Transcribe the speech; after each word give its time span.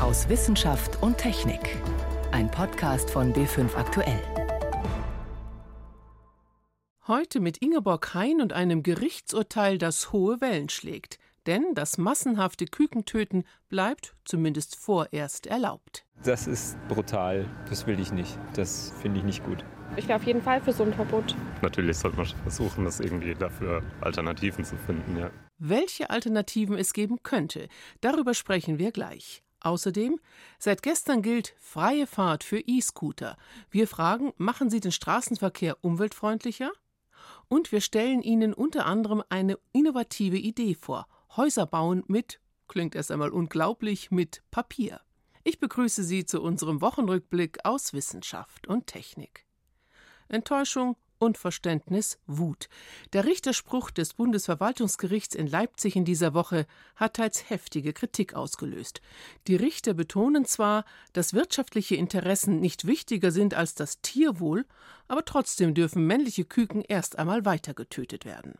aus 0.00 0.30
Wissenschaft 0.30 1.02
und 1.02 1.18
Technik. 1.18 1.76
Ein 2.32 2.50
Podcast 2.50 3.10
von 3.10 3.34
B5 3.34 3.74
Aktuell. 3.76 4.20
Heute 7.06 7.40
mit 7.40 7.58
Ingeborg 7.58 8.14
Hein 8.14 8.40
und 8.40 8.54
einem 8.54 8.82
Gerichtsurteil, 8.82 9.76
das 9.76 10.12
hohe 10.12 10.40
Wellen 10.40 10.70
schlägt. 10.70 11.18
Denn 11.46 11.74
das 11.74 11.98
massenhafte 11.98 12.64
Kükentöten 12.64 13.44
bleibt 13.68 14.14
zumindest 14.24 14.76
vorerst 14.76 15.46
erlaubt. 15.46 16.06
Das 16.22 16.46
ist 16.46 16.78
brutal. 16.88 17.46
Das 17.68 17.86
will 17.86 18.00
ich 18.00 18.12
nicht. 18.12 18.38
Das 18.54 18.94
finde 19.02 19.18
ich 19.18 19.24
nicht 19.24 19.44
gut. 19.44 19.64
Ich 19.96 20.08
wäre 20.08 20.18
auf 20.18 20.24
jeden 20.24 20.42
Fall 20.42 20.62
für 20.62 20.72
so 20.72 20.84
ein 20.84 20.94
Verbot. 20.94 21.34
Natürlich 21.60 21.98
sollte 21.98 22.16
man 22.16 22.26
versuchen, 22.26 22.84
das 22.84 23.00
irgendwie 23.00 23.34
dafür 23.34 23.82
Alternativen 24.00 24.64
zu 24.64 24.76
finden, 24.76 25.18
ja. 25.18 25.30
Welche 25.58 26.08
Alternativen 26.08 26.78
es 26.78 26.94
geben 26.94 27.22
könnte, 27.22 27.68
darüber 28.00 28.32
sprechen 28.32 28.78
wir 28.78 28.92
gleich. 28.92 29.42
Außerdem, 29.60 30.18
seit 30.58 30.82
gestern 30.82 31.22
gilt 31.22 31.54
freie 31.58 32.06
Fahrt 32.06 32.44
für 32.44 32.60
E-Scooter. 32.60 33.36
Wir 33.70 33.86
fragen, 33.86 34.32
machen 34.38 34.70
sie 34.70 34.80
den 34.80 34.92
Straßenverkehr 34.92 35.76
umweltfreundlicher? 35.82 36.72
Und 37.48 37.70
wir 37.72 37.80
stellen 37.80 38.22
Ihnen 38.22 38.54
unter 38.54 38.86
anderem 38.86 39.22
eine 39.28 39.58
innovative 39.72 40.38
Idee 40.38 40.74
vor. 40.74 41.06
Häuser 41.36 41.66
bauen 41.66 42.04
mit, 42.06 42.40
klingt 42.68 42.94
erst 42.94 43.10
einmal 43.10 43.30
unglaublich, 43.30 44.10
mit 44.10 44.42
Papier. 44.50 45.00
Ich 45.44 45.58
begrüße 45.58 46.04
Sie 46.04 46.24
zu 46.24 46.42
unserem 46.42 46.80
Wochenrückblick 46.80 47.64
aus 47.64 47.92
Wissenschaft 47.92 48.66
und 48.66 48.86
Technik. 48.86 49.46
Enttäuschung, 50.28 50.96
Unverständnis, 51.20 52.18
Wut. 52.26 52.70
Der 53.12 53.26
Richterspruch 53.26 53.90
des 53.90 54.14
Bundesverwaltungsgerichts 54.14 55.34
in 55.34 55.46
Leipzig 55.46 55.94
in 55.94 56.06
dieser 56.06 56.32
Woche 56.32 56.66
hat 56.96 57.14
teils 57.14 57.50
heftige 57.50 57.92
Kritik 57.92 58.32
ausgelöst. 58.32 59.02
Die 59.46 59.54
Richter 59.54 59.92
betonen 59.92 60.46
zwar, 60.46 60.86
dass 61.12 61.34
wirtschaftliche 61.34 61.94
Interessen 61.94 62.58
nicht 62.58 62.86
wichtiger 62.86 63.32
sind 63.32 63.52
als 63.52 63.74
das 63.74 64.00
Tierwohl, 64.00 64.64
aber 65.08 65.24
trotzdem 65.26 65.74
dürfen 65.74 66.06
männliche 66.06 66.46
Küken 66.46 66.80
erst 66.80 67.18
einmal 67.18 67.44
weiter 67.44 67.74
getötet 67.74 68.24
werden. 68.24 68.54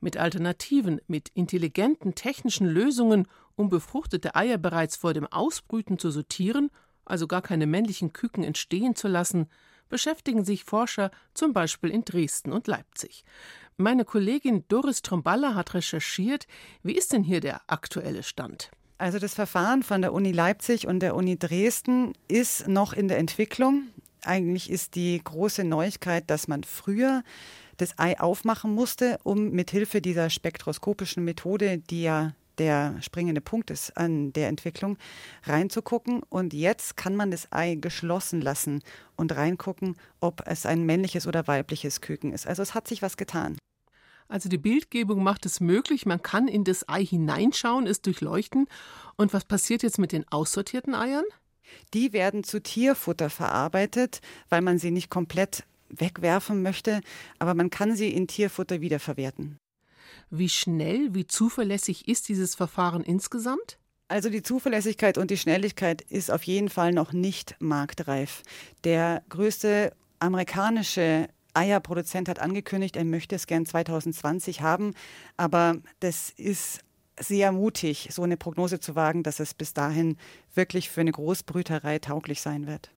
Mit 0.00 0.16
Alternativen, 0.16 0.98
mit 1.06 1.28
intelligenten 1.34 2.14
technischen 2.14 2.66
Lösungen, 2.66 3.28
um 3.54 3.68
befruchtete 3.68 4.34
Eier 4.34 4.56
bereits 4.56 4.96
vor 4.96 5.12
dem 5.12 5.26
Ausbrüten 5.26 5.98
zu 5.98 6.10
sortieren, 6.10 6.70
also 7.04 7.26
gar 7.26 7.42
keine 7.42 7.66
männlichen 7.66 8.14
Küken 8.14 8.44
entstehen 8.44 8.96
zu 8.96 9.08
lassen, 9.08 9.48
beschäftigen 9.92 10.44
sich 10.44 10.64
Forscher 10.64 11.12
zum 11.34 11.52
Beispiel 11.52 11.90
in 11.90 12.04
Dresden 12.04 12.50
und 12.50 12.66
Leipzig. 12.66 13.24
Meine 13.76 14.04
Kollegin 14.04 14.64
Doris 14.66 15.02
Tromballa 15.02 15.54
hat 15.54 15.74
recherchiert, 15.74 16.46
wie 16.82 16.96
ist 16.96 17.12
denn 17.12 17.22
hier 17.22 17.40
der 17.40 17.60
aktuelle 17.68 18.22
Stand? 18.22 18.70
Also 18.98 19.18
das 19.18 19.34
Verfahren 19.34 19.82
von 19.82 20.00
der 20.00 20.14
Uni 20.14 20.32
Leipzig 20.32 20.86
und 20.86 21.00
der 21.00 21.14
Uni 21.14 21.38
Dresden 21.38 22.14
ist 22.26 22.68
noch 22.68 22.94
in 22.94 23.08
der 23.08 23.18
Entwicklung. 23.18 23.88
Eigentlich 24.22 24.70
ist 24.70 24.94
die 24.94 25.20
große 25.22 25.62
Neuigkeit, 25.62 26.30
dass 26.30 26.48
man 26.48 26.64
früher 26.64 27.22
das 27.76 27.98
Ei 27.98 28.18
aufmachen 28.18 28.74
musste, 28.74 29.18
um 29.24 29.50
mit 29.50 29.70
Hilfe 29.70 30.00
dieser 30.00 30.30
spektroskopischen 30.30 31.22
Methode, 31.22 31.78
die 31.78 32.02
ja 32.02 32.34
der 32.58 32.96
springende 33.00 33.40
Punkt 33.40 33.70
ist 33.70 33.96
an 33.96 34.32
der 34.32 34.48
Entwicklung, 34.48 34.98
reinzugucken. 35.44 36.22
Und 36.28 36.52
jetzt 36.52 36.96
kann 36.96 37.16
man 37.16 37.30
das 37.30 37.50
Ei 37.50 37.76
geschlossen 37.76 38.40
lassen 38.40 38.82
und 39.16 39.34
reingucken, 39.34 39.96
ob 40.20 40.42
es 40.46 40.66
ein 40.66 40.84
männliches 40.84 41.26
oder 41.26 41.46
weibliches 41.46 42.00
Küken 42.00 42.32
ist. 42.32 42.46
Also 42.46 42.62
es 42.62 42.74
hat 42.74 42.88
sich 42.88 43.02
was 43.02 43.16
getan. 43.16 43.56
Also 44.28 44.48
die 44.48 44.58
Bildgebung 44.58 45.22
macht 45.22 45.44
es 45.44 45.60
möglich, 45.60 46.06
man 46.06 46.22
kann 46.22 46.48
in 46.48 46.64
das 46.64 46.88
Ei 46.88 47.04
hineinschauen, 47.04 47.86
es 47.86 48.00
durchleuchten. 48.00 48.66
Und 49.16 49.34
was 49.34 49.44
passiert 49.44 49.82
jetzt 49.82 49.98
mit 49.98 50.12
den 50.12 50.26
aussortierten 50.28 50.94
Eiern? 50.94 51.24
Die 51.92 52.12
werden 52.12 52.44
zu 52.44 52.62
Tierfutter 52.62 53.30
verarbeitet, 53.30 54.20
weil 54.48 54.62
man 54.62 54.78
sie 54.78 54.90
nicht 54.90 55.10
komplett 55.10 55.64
wegwerfen 55.90 56.62
möchte, 56.62 57.00
aber 57.38 57.54
man 57.54 57.70
kann 57.70 57.94
sie 57.94 58.08
in 58.08 58.26
Tierfutter 58.26 58.80
wiederverwerten. 58.80 59.58
Wie 60.30 60.48
schnell, 60.48 61.14
wie 61.14 61.26
zuverlässig 61.26 62.08
ist 62.08 62.28
dieses 62.28 62.54
Verfahren 62.54 63.02
insgesamt? 63.02 63.78
Also 64.08 64.28
die 64.28 64.42
Zuverlässigkeit 64.42 65.16
und 65.16 65.30
die 65.30 65.38
Schnelligkeit 65.38 66.02
ist 66.02 66.30
auf 66.30 66.42
jeden 66.42 66.68
Fall 66.68 66.92
noch 66.92 67.12
nicht 67.12 67.56
marktreif. 67.60 68.42
Der 68.84 69.22
größte 69.30 69.92
amerikanische 70.18 71.28
Eierproduzent 71.54 72.28
hat 72.28 72.38
angekündigt, 72.38 72.96
er 72.96 73.04
möchte 73.04 73.34
es 73.34 73.46
gern 73.46 73.66
2020 73.66 74.60
haben, 74.60 74.94
aber 75.36 75.76
das 76.00 76.30
ist 76.30 76.80
sehr 77.18 77.52
mutig, 77.52 78.08
so 78.10 78.22
eine 78.22 78.36
Prognose 78.36 78.80
zu 78.80 78.94
wagen, 78.94 79.22
dass 79.22 79.40
es 79.40 79.54
bis 79.54 79.74
dahin 79.74 80.16
wirklich 80.54 80.90
für 80.90 81.02
eine 81.02 81.12
Großbrüterei 81.12 81.98
tauglich 81.98 82.40
sein 82.40 82.66
wird. 82.66 82.90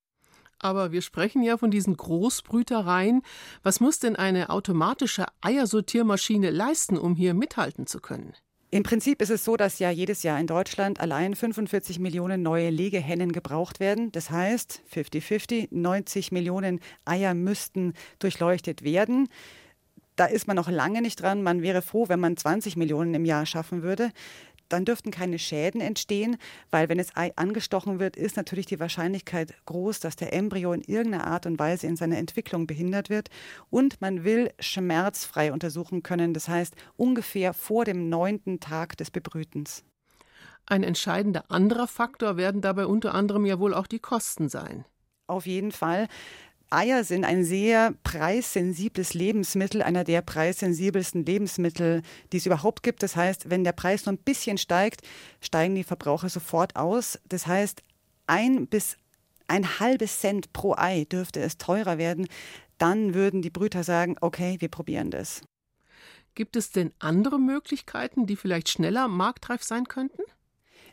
Aber 0.60 0.92
wir 0.92 1.02
sprechen 1.02 1.44
ja 1.44 1.58
von 1.58 1.72
diesen 1.72 1.96
Großbrütereien. 1.96 3.22
Was 3.64 3.80
muss 3.80 4.00
denn 4.00 4.16
eine 4.16 4.50
automatische 4.50 5.26
Eiersortiermaschine 5.42 6.50
leisten, 6.50 6.98
um 6.98 7.16
hier 7.16 7.34
mithalten 7.34 7.88
zu 7.88 8.00
können? 8.00 8.34
Im 8.72 8.84
Prinzip 8.84 9.22
ist 9.22 9.30
es 9.30 9.46
so, 9.46 9.56
dass 9.56 9.80
ja 9.80 9.90
jedes 9.90 10.24
Jahr 10.24 10.40
in 10.40 10.48
Deutschland 10.48 11.00
allein 11.00 11.36
45 11.36 12.00
Millionen 12.00 12.42
neue 12.42 12.70
Legehennen 12.70 13.32
gebraucht 13.32 13.80
werden. 13.80 14.12
Das 14.12 14.32
heißt, 14.32 14.82
50-50, 14.94 15.70
90 15.72 16.32
Millionen 16.32 16.82
Eier 17.06 17.34
müssten 17.34 17.94
durchleuchtet 18.20 18.84
werden. 18.84 19.30
Da 20.18 20.26
ist 20.26 20.48
man 20.48 20.56
noch 20.56 20.70
lange 20.70 21.02
nicht 21.02 21.22
dran. 21.22 21.44
Man 21.44 21.62
wäre 21.62 21.82
froh, 21.82 22.10
wenn 22.10 22.20
man 22.20 22.36
20 22.36 22.76
Millionen 22.76 23.14
im 23.14 23.26
Jahr 23.26 23.46
schaffen 23.46 23.84
würde 23.84 24.12
dann 24.70 24.86
dürften 24.86 25.12
keine 25.12 25.40
Schäden 25.40 25.82
entstehen, 25.82 26.38
weil 26.72 26.90
wenn 26.90 26.98
das 26.98 27.16
Ei 27.16 27.32
angestochen 27.36 28.00
wird, 28.00 28.16
ist 28.16 28.38
natürlich 28.38 28.66
die 28.66 28.80
Wahrscheinlichkeit 28.80 29.54
groß, 29.66 30.00
dass 30.00 30.16
der 30.16 30.34
Embryo 30.34 30.74
in 30.74 30.82
irgendeiner 30.82 31.28
Art 31.28 31.46
und 31.46 31.60
Weise 31.60 31.88
in 31.88 31.96
seiner 31.96 32.18
Entwicklung 32.18 32.68
behindert 32.68 33.10
wird. 33.10 33.30
Und 33.70 34.02
man 34.02 34.24
will 34.24 34.52
schmerzfrei 34.60 35.52
untersuchen 35.52 36.04
können, 36.04 36.34
das 36.34 36.48
heißt 36.48 36.76
ungefähr 36.98 37.54
vor 37.54 37.86
dem 37.86 38.10
neunten 38.10 38.60
Tag 38.60 38.98
des 38.98 39.12
Bebrütens. 39.12 39.84
Ein 40.66 40.84
entscheidender 40.84 41.46
anderer 41.50 41.88
Faktor 41.88 42.38
werden 42.38 42.62
dabei 42.62 42.88
unter 42.88 43.14
anderem 43.14 43.46
ja 43.46 43.60
wohl 43.60 43.74
auch 43.74 43.88
die 43.88 44.00
Kosten 44.00 44.50
sein. 44.50 44.86
Auf 45.28 45.46
jeden 45.46 45.72
Fall. 45.72 46.08
Eier 46.70 47.04
sind 47.04 47.26
ein 47.26 47.44
sehr 47.44 47.94
preissensibles 48.04 49.14
Lebensmittel, 49.14 49.82
einer 49.82 50.04
der 50.04 50.22
preissensibelsten 50.22 51.26
Lebensmittel, 51.26 52.02
die 52.32 52.38
es 52.38 52.46
überhaupt 52.46 52.84
gibt. 52.84 53.04
Das 53.04 53.16
heißt, 53.16 53.50
wenn 53.50 53.64
der 53.64 53.72
Preis 53.72 54.06
nur 54.06 54.14
ein 54.14 54.18
bisschen 54.18 54.58
steigt, 54.58 55.02
steigen 55.42 55.76
die 55.76 55.84
Verbraucher 55.84 56.30
sofort 56.30 56.76
aus. 56.76 57.20
Das 57.30 57.48
heißt, 57.48 57.84
ein 58.28 58.68
bis 58.68 58.98
ein 59.48 59.80
halbes 59.80 60.20
Cent 60.20 60.54
pro 60.54 60.76
Ei 60.76 61.06
dürfte 61.06 61.40
es 61.40 61.58
teurer 61.58 61.98
werden. 61.98 62.28
Dann 62.78 63.14
würden 63.14 63.42
die 63.42 63.52
Brüter 63.52 63.84
sagen, 63.84 64.16
okay, 64.22 64.58
wir 64.60 64.70
probieren 64.70 65.12
das. 65.12 65.42
Gibt 66.34 66.56
es 66.56 66.72
denn 66.72 66.92
andere 67.00 67.40
Möglichkeiten, 67.40 68.26
die 68.26 68.36
vielleicht 68.36 68.70
schneller 68.70 69.08
marktreif 69.08 69.64
sein 69.64 69.88
könnten? 69.88 70.24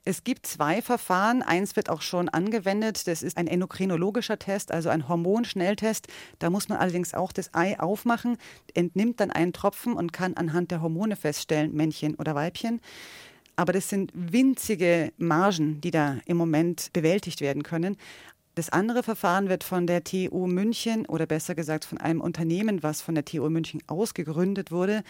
Es 0.04 0.24
gibt 0.24 0.46
zwei 0.46 0.82
Verfahren. 0.82 1.42
Eins 1.42 1.76
wird 1.76 1.88
auch 1.88 2.02
schon 2.02 2.28
angewendet. 2.28 3.06
Das 3.06 3.22
ist 3.22 3.36
ein 3.36 3.46
endokrinologischer 3.46 4.38
Test, 4.38 4.72
also 4.72 4.88
ein 4.88 5.08
Hormonschnelltest. 5.08 6.08
Da 6.40 6.50
muss 6.50 6.68
man 6.68 6.78
allerdings 6.78 7.14
auch 7.14 7.30
das 7.30 7.54
Ei 7.54 7.78
aufmachen, 7.78 8.36
entnimmt 8.74 9.20
dann 9.20 9.30
einen 9.30 9.52
Tropfen 9.52 9.92
und 9.92 10.12
kann 10.12 10.34
anhand 10.34 10.72
der 10.72 10.82
Hormone 10.82 11.14
feststellen, 11.14 11.72
Männchen 11.72 12.16
oder 12.16 12.34
Weibchen. 12.34 12.80
Aber 13.54 13.72
das 13.72 13.88
sind 13.88 14.10
winzige 14.14 15.12
Margen, 15.18 15.80
die 15.80 15.92
da 15.92 16.18
im 16.26 16.36
Moment 16.36 16.92
bewältigt 16.92 17.40
werden 17.40 17.62
können. 17.62 17.96
Das 18.56 18.70
andere 18.70 19.02
Verfahren 19.04 19.48
wird 19.48 19.62
von 19.62 19.86
der 19.86 20.02
TU 20.02 20.46
München 20.46 21.06
oder 21.06 21.26
besser 21.26 21.54
gesagt 21.54 21.84
von 21.84 21.98
einem 21.98 22.20
Unternehmen, 22.20 22.82
was 22.82 23.02
von 23.02 23.14
der 23.14 23.24
TU 23.24 23.48
München 23.48 23.82
ausgegründet 23.86 24.72
wurde, 24.72 25.04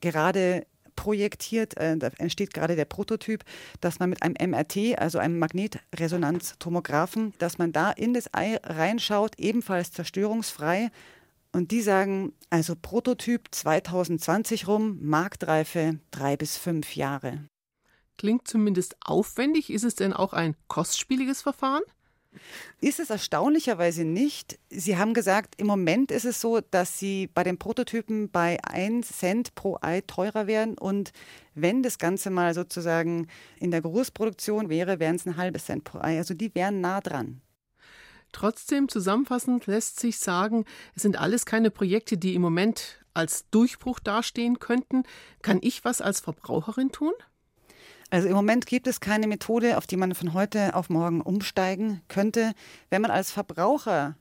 gerade 0.00 0.66
projektiert. 1.06 1.76
Äh, 1.76 1.96
da 1.96 2.10
entsteht 2.18 2.52
gerade 2.52 2.74
der 2.74 2.84
Prototyp, 2.84 3.44
dass 3.80 4.00
man 4.00 4.10
mit 4.10 4.22
einem 4.24 4.34
MRT, 4.50 4.98
also 4.98 5.18
einem 5.18 5.38
Magnetresonanztomographen, 5.38 7.32
dass 7.38 7.58
man 7.58 7.70
da 7.70 7.92
in 7.92 8.12
das 8.12 8.34
Ei 8.34 8.56
reinschaut, 8.64 9.38
ebenfalls 9.38 9.92
zerstörungsfrei. 9.92 10.90
Und 11.52 11.70
die 11.70 11.80
sagen, 11.80 12.32
also 12.50 12.74
Prototyp 12.74 13.46
2020 13.52 14.66
rum, 14.66 14.98
Marktreife 15.00 16.00
drei 16.10 16.36
bis 16.36 16.56
fünf 16.56 16.96
Jahre. 16.96 17.44
Klingt 18.18 18.48
zumindest 18.48 18.96
aufwendig. 19.00 19.70
Ist 19.70 19.84
es 19.84 19.94
denn 19.94 20.12
auch 20.12 20.32
ein 20.32 20.56
kostspieliges 20.66 21.40
Verfahren? 21.40 21.82
Ist 22.80 23.00
es 23.00 23.10
erstaunlicherweise 23.10 24.04
nicht. 24.04 24.58
Sie 24.70 24.96
haben 24.96 25.14
gesagt, 25.14 25.54
im 25.58 25.66
Moment 25.66 26.10
ist 26.10 26.24
es 26.24 26.40
so, 26.40 26.60
dass 26.60 26.98
Sie 26.98 27.28
bei 27.28 27.44
den 27.44 27.58
Prototypen 27.58 28.30
bei 28.30 28.58
1 28.64 29.08
Cent 29.18 29.54
pro 29.54 29.78
Ei 29.80 30.02
teurer 30.02 30.46
wären 30.46 30.78
und 30.78 31.12
wenn 31.54 31.82
das 31.82 31.98
Ganze 31.98 32.30
mal 32.30 32.54
sozusagen 32.54 33.28
in 33.58 33.70
der 33.70 33.82
Großproduktion 33.82 34.68
wäre, 34.68 35.00
wären 35.00 35.16
es 35.16 35.26
ein 35.26 35.36
halbes 35.36 35.66
Cent 35.66 35.84
pro 35.84 35.98
Ei. 35.98 36.18
Also 36.18 36.34
die 36.34 36.54
wären 36.54 36.80
nah 36.80 37.00
dran. 37.00 37.40
Trotzdem 38.32 38.88
zusammenfassend 38.88 39.66
lässt 39.66 39.98
sich 39.98 40.18
sagen, 40.18 40.64
es 40.94 41.02
sind 41.02 41.18
alles 41.18 41.46
keine 41.46 41.70
Projekte, 41.70 42.18
die 42.18 42.34
im 42.34 42.42
Moment 42.42 43.02
als 43.14 43.48
Durchbruch 43.50 43.98
dastehen 43.98 44.58
könnten. 44.58 45.04
Kann 45.40 45.58
ich 45.62 45.84
was 45.84 46.02
als 46.02 46.20
Verbraucherin 46.20 46.92
tun? 46.92 47.12
Also 48.10 48.28
im 48.28 48.34
Moment 48.34 48.66
gibt 48.66 48.86
es 48.86 49.00
keine 49.00 49.26
Methode, 49.26 49.76
auf 49.76 49.86
die 49.86 49.96
man 49.96 50.14
von 50.14 50.32
heute 50.32 50.74
auf 50.74 50.90
morgen 50.90 51.20
umsteigen 51.20 52.02
könnte. 52.08 52.52
Wenn 52.88 53.02
man 53.02 53.10
als 53.10 53.32
Verbraucher 53.32 54.14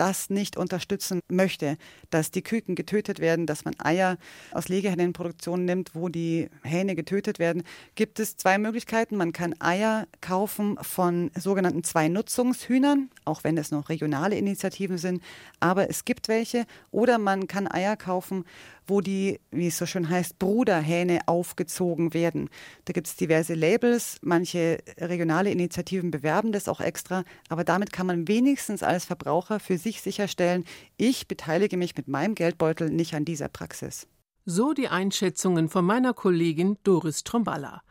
das 0.00 0.30
nicht 0.30 0.56
unterstützen 0.56 1.20
möchte, 1.28 1.76
dass 2.08 2.30
die 2.30 2.40
Küken 2.40 2.74
getötet 2.74 3.18
werden, 3.18 3.46
dass 3.46 3.66
man 3.66 3.78
Eier 3.78 4.16
aus 4.50 4.68
Legehennenproduktion 4.68 5.66
nimmt, 5.66 5.94
wo 5.94 6.08
die 6.08 6.48
Hähne 6.64 6.94
getötet 6.94 7.38
werden, 7.38 7.64
gibt 7.96 8.18
es 8.18 8.38
zwei 8.38 8.56
Möglichkeiten. 8.56 9.16
Man 9.16 9.34
kann 9.34 9.54
Eier 9.60 10.06
kaufen 10.22 10.78
von 10.80 11.30
sogenannten 11.36 11.84
Zwei-Nutzungshühnern, 11.84 13.10
auch 13.26 13.44
wenn 13.44 13.58
es 13.58 13.72
noch 13.72 13.90
regionale 13.90 14.36
Initiativen 14.36 14.96
sind, 14.96 15.22
aber 15.60 15.90
es 15.90 16.06
gibt 16.06 16.28
welche. 16.28 16.64
Oder 16.90 17.18
man 17.18 17.46
kann 17.46 17.70
Eier 17.70 17.96
kaufen 17.96 18.46
wo 18.90 19.00
die, 19.00 19.40
wie 19.50 19.68
es 19.68 19.78
so 19.78 19.86
schön 19.86 20.10
heißt, 20.10 20.38
Bruderhähne 20.38 21.20
aufgezogen 21.26 22.12
werden. 22.12 22.50
Da 22.84 22.92
gibt 22.92 23.06
es 23.06 23.16
diverse 23.16 23.54
Labels, 23.54 24.18
manche 24.20 24.78
regionale 24.98 25.50
Initiativen 25.50 26.10
bewerben 26.10 26.52
das 26.52 26.68
auch 26.68 26.80
extra, 26.80 27.24
aber 27.48 27.64
damit 27.64 27.92
kann 27.92 28.06
man 28.06 28.28
wenigstens 28.28 28.82
als 28.82 29.06
Verbraucher 29.06 29.60
für 29.60 29.78
sich 29.78 30.02
sicherstellen, 30.02 30.64
ich 30.96 31.28
beteilige 31.28 31.76
mich 31.76 31.96
mit 31.96 32.08
meinem 32.08 32.34
Geldbeutel 32.34 32.90
nicht 32.90 33.14
an 33.14 33.24
dieser 33.24 33.48
Praxis. 33.48 34.06
So 34.44 34.72
die 34.72 34.88
Einschätzungen 34.88 35.68
von 35.68 35.84
meiner 35.84 36.12
Kollegin 36.12 36.76
Doris 36.82 37.24
Tromballa. 37.24 37.82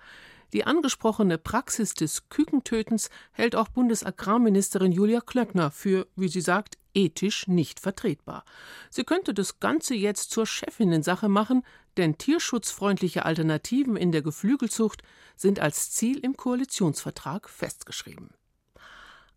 Die 0.52 0.66
angesprochene 0.66 1.38
Praxis 1.38 1.94
des 1.94 2.28
Kükentötens 2.30 3.12
hält 3.34 3.56
auch 3.56 3.68
Bundesagrarministerin 3.68 4.92
Julia 4.92 5.22
Klöckner 5.22 5.70
für, 5.70 6.08
wie 6.16 6.28
sie 6.28 6.42
sagt, 6.42 6.79
ethisch 6.94 7.48
nicht 7.48 7.80
vertretbar. 7.80 8.44
Sie 8.90 9.04
könnte 9.04 9.34
das 9.34 9.60
Ganze 9.60 9.96
jetzt 9.96 10.32
zur 10.32 10.46
Chefinnensache 10.46 11.30
machen, 11.30 11.64
denn 11.98 12.18
tierschutzfreundliche 12.18 13.26
Alternativen 13.26 13.96
in 13.96 14.12
der 14.12 14.22
Geflügelzucht 14.22 15.04
sind 15.36 15.60
als 15.60 15.92
Ziel 15.92 16.20
im 16.20 16.38
Koalitionsvertrag 16.38 17.50
festgeschrieben. 17.50 18.30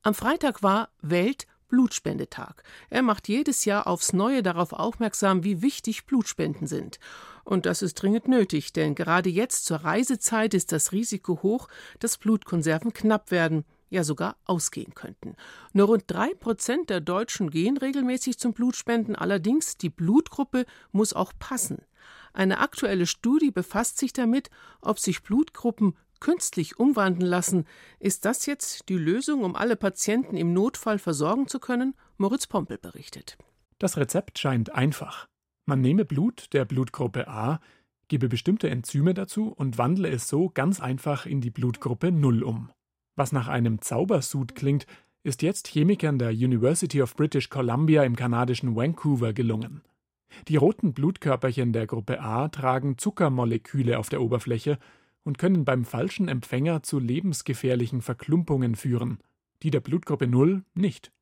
Am 0.02 0.14
Freitag 0.14 0.62
war 0.62 0.90
Welt 1.00 1.46
Blutspendetag. 1.68 2.62
Er 2.90 3.00
macht 3.00 3.28
jedes 3.28 3.64
Jahr 3.64 3.86
aufs 3.86 4.12
Neue 4.12 4.42
darauf 4.42 4.74
aufmerksam, 4.74 5.42
wie 5.42 5.62
wichtig 5.62 6.04
Blutspenden 6.04 6.66
sind. 6.66 6.98
Und 7.44 7.64
das 7.64 7.80
ist 7.80 7.94
dringend 7.94 8.28
nötig, 8.28 8.74
denn 8.74 8.94
gerade 8.94 9.30
jetzt 9.30 9.64
zur 9.64 9.78
Reisezeit 9.78 10.52
ist 10.52 10.70
das 10.70 10.92
Risiko 10.92 11.42
hoch, 11.42 11.68
dass 11.98 12.18
Blutkonserven 12.18 12.92
knapp 12.92 13.30
werden, 13.30 13.64
ja 13.92 14.04
sogar 14.04 14.36
ausgehen 14.44 14.94
könnten. 14.94 15.36
Nur 15.72 15.86
rund 15.86 16.04
drei 16.06 16.34
Prozent 16.34 16.90
der 16.90 17.00
Deutschen 17.00 17.50
gehen 17.50 17.76
regelmäßig 17.76 18.38
zum 18.38 18.52
Blutspenden, 18.52 19.14
allerdings 19.14 19.76
die 19.76 19.90
Blutgruppe 19.90 20.64
muss 20.90 21.12
auch 21.12 21.32
passen. 21.38 21.78
Eine 22.32 22.58
aktuelle 22.58 23.06
Studie 23.06 23.50
befasst 23.50 23.98
sich 23.98 24.12
damit, 24.12 24.50
ob 24.80 24.98
sich 24.98 25.22
Blutgruppen 25.22 25.94
künstlich 26.18 26.78
umwandeln 26.78 27.28
lassen. 27.28 27.66
Ist 27.98 28.24
das 28.24 28.46
jetzt 28.46 28.88
die 28.88 28.96
Lösung, 28.96 29.42
um 29.42 29.56
alle 29.56 29.76
Patienten 29.76 30.36
im 30.36 30.52
Notfall 30.52 30.98
versorgen 30.98 31.48
zu 31.48 31.58
können? 31.58 31.94
Moritz 32.16 32.46
Pompel 32.46 32.78
berichtet. 32.78 33.36
Das 33.78 33.96
Rezept 33.96 34.38
scheint 34.38 34.72
einfach. 34.72 35.26
Man 35.66 35.80
nehme 35.80 36.04
Blut 36.04 36.52
der 36.52 36.64
Blutgruppe 36.64 37.28
A, 37.28 37.60
gebe 38.08 38.28
bestimmte 38.28 38.70
Enzyme 38.70 39.14
dazu 39.14 39.48
und 39.48 39.78
wandle 39.78 40.08
es 40.08 40.28
so 40.28 40.48
ganz 40.48 40.80
einfach 40.80 41.26
in 41.26 41.40
die 41.40 41.50
Blutgruppe 41.50 42.12
0 42.12 42.42
um. 42.44 42.70
Was 43.14 43.32
nach 43.32 43.48
einem 43.48 43.80
Zaubersud 43.80 44.54
klingt, 44.54 44.86
ist 45.22 45.42
jetzt 45.42 45.68
Chemikern 45.68 46.18
der 46.18 46.30
University 46.30 47.02
of 47.02 47.14
British 47.14 47.48
Columbia 47.48 48.02
im 48.04 48.16
kanadischen 48.16 48.74
Vancouver 48.74 49.32
gelungen. 49.32 49.82
Die 50.48 50.56
roten 50.56 50.94
Blutkörperchen 50.94 51.72
der 51.72 51.86
Gruppe 51.86 52.20
A 52.20 52.48
tragen 52.48 52.98
Zuckermoleküle 52.98 53.98
auf 53.98 54.08
der 54.08 54.22
Oberfläche 54.22 54.78
und 55.24 55.38
können 55.38 55.64
beim 55.64 55.84
falschen 55.84 56.28
Empfänger 56.28 56.82
zu 56.82 56.98
lebensgefährlichen 56.98 58.00
Verklumpungen 58.00 58.74
führen, 58.74 59.18
die 59.62 59.70
der 59.70 59.80
Blutgruppe 59.80 60.26
0 60.26 60.64
nicht. 60.74 61.12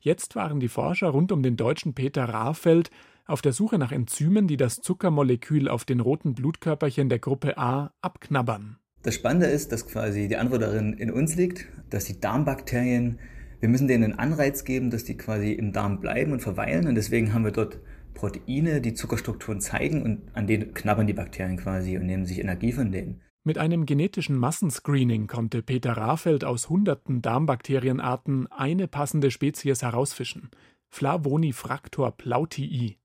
Jetzt 0.00 0.36
waren 0.36 0.60
die 0.60 0.68
Forscher 0.68 1.08
rund 1.08 1.32
um 1.32 1.42
den 1.42 1.56
deutschen 1.56 1.94
Peter 1.94 2.24
Rahfeld 2.24 2.90
auf 3.26 3.42
der 3.42 3.52
Suche 3.52 3.78
nach 3.78 3.92
Enzymen, 3.92 4.46
die 4.46 4.56
das 4.56 4.76
Zuckermolekül 4.76 5.68
auf 5.68 5.84
den 5.84 6.00
roten 6.00 6.34
Blutkörperchen 6.34 7.08
der 7.08 7.18
Gruppe 7.18 7.58
A 7.58 7.92
abknabbern. 8.00 8.78
Das 9.06 9.14
Spannende 9.14 9.46
ist, 9.46 9.70
dass 9.70 9.86
quasi 9.86 10.26
die 10.26 10.36
Antwort 10.36 10.62
darin 10.62 10.92
in 10.94 11.12
uns 11.12 11.36
liegt, 11.36 11.68
dass 11.90 12.06
die 12.06 12.20
Darmbakterien, 12.20 13.20
wir 13.60 13.68
müssen 13.68 13.86
denen 13.86 14.02
einen 14.02 14.18
Anreiz 14.18 14.64
geben, 14.64 14.90
dass 14.90 15.04
die 15.04 15.16
quasi 15.16 15.52
im 15.52 15.72
Darm 15.72 16.00
bleiben 16.00 16.32
und 16.32 16.40
verweilen 16.40 16.88
und 16.88 16.96
deswegen 16.96 17.32
haben 17.32 17.44
wir 17.44 17.52
dort 17.52 17.78
Proteine, 18.14 18.80
die 18.80 18.94
Zuckerstrukturen 18.94 19.60
zeigen 19.60 20.02
und 20.02 20.22
an 20.34 20.48
denen 20.48 20.74
knabbern 20.74 21.06
die 21.06 21.12
Bakterien 21.12 21.56
quasi 21.56 21.96
und 21.96 22.06
nehmen 22.06 22.26
sich 22.26 22.40
Energie 22.40 22.72
von 22.72 22.90
denen. 22.90 23.20
Mit 23.44 23.58
einem 23.58 23.86
genetischen 23.86 24.36
Massenscreening 24.36 25.28
konnte 25.28 25.62
Peter 25.62 25.92
Rahfeld 25.92 26.42
aus 26.42 26.68
hunderten 26.68 27.22
Darmbakterienarten 27.22 28.50
eine 28.50 28.88
passende 28.88 29.30
Spezies 29.30 29.82
herausfischen: 29.82 30.50
Flavonifractor 30.88 32.10
plautii. 32.10 32.98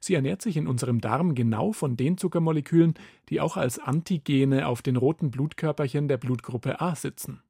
Sie 0.00 0.14
ernährt 0.14 0.42
sich 0.42 0.56
in 0.56 0.66
unserem 0.66 1.00
Darm 1.00 1.34
genau 1.34 1.72
von 1.72 1.96
den 1.96 2.16
Zuckermolekülen, 2.18 2.94
die 3.28 3.40
auch 3.40 3.56
als 3.56 3.78
Antigene 3.78 4.66
auf 4.66 4.82
den 4.82 4.96
roten 4.96 5.30
Blutkörperchen 5.30 6.08
der 6.08 6.18
Blutgruppe 6.18 6.80
A 6.80 6.94
sitzen. 6.94 7.42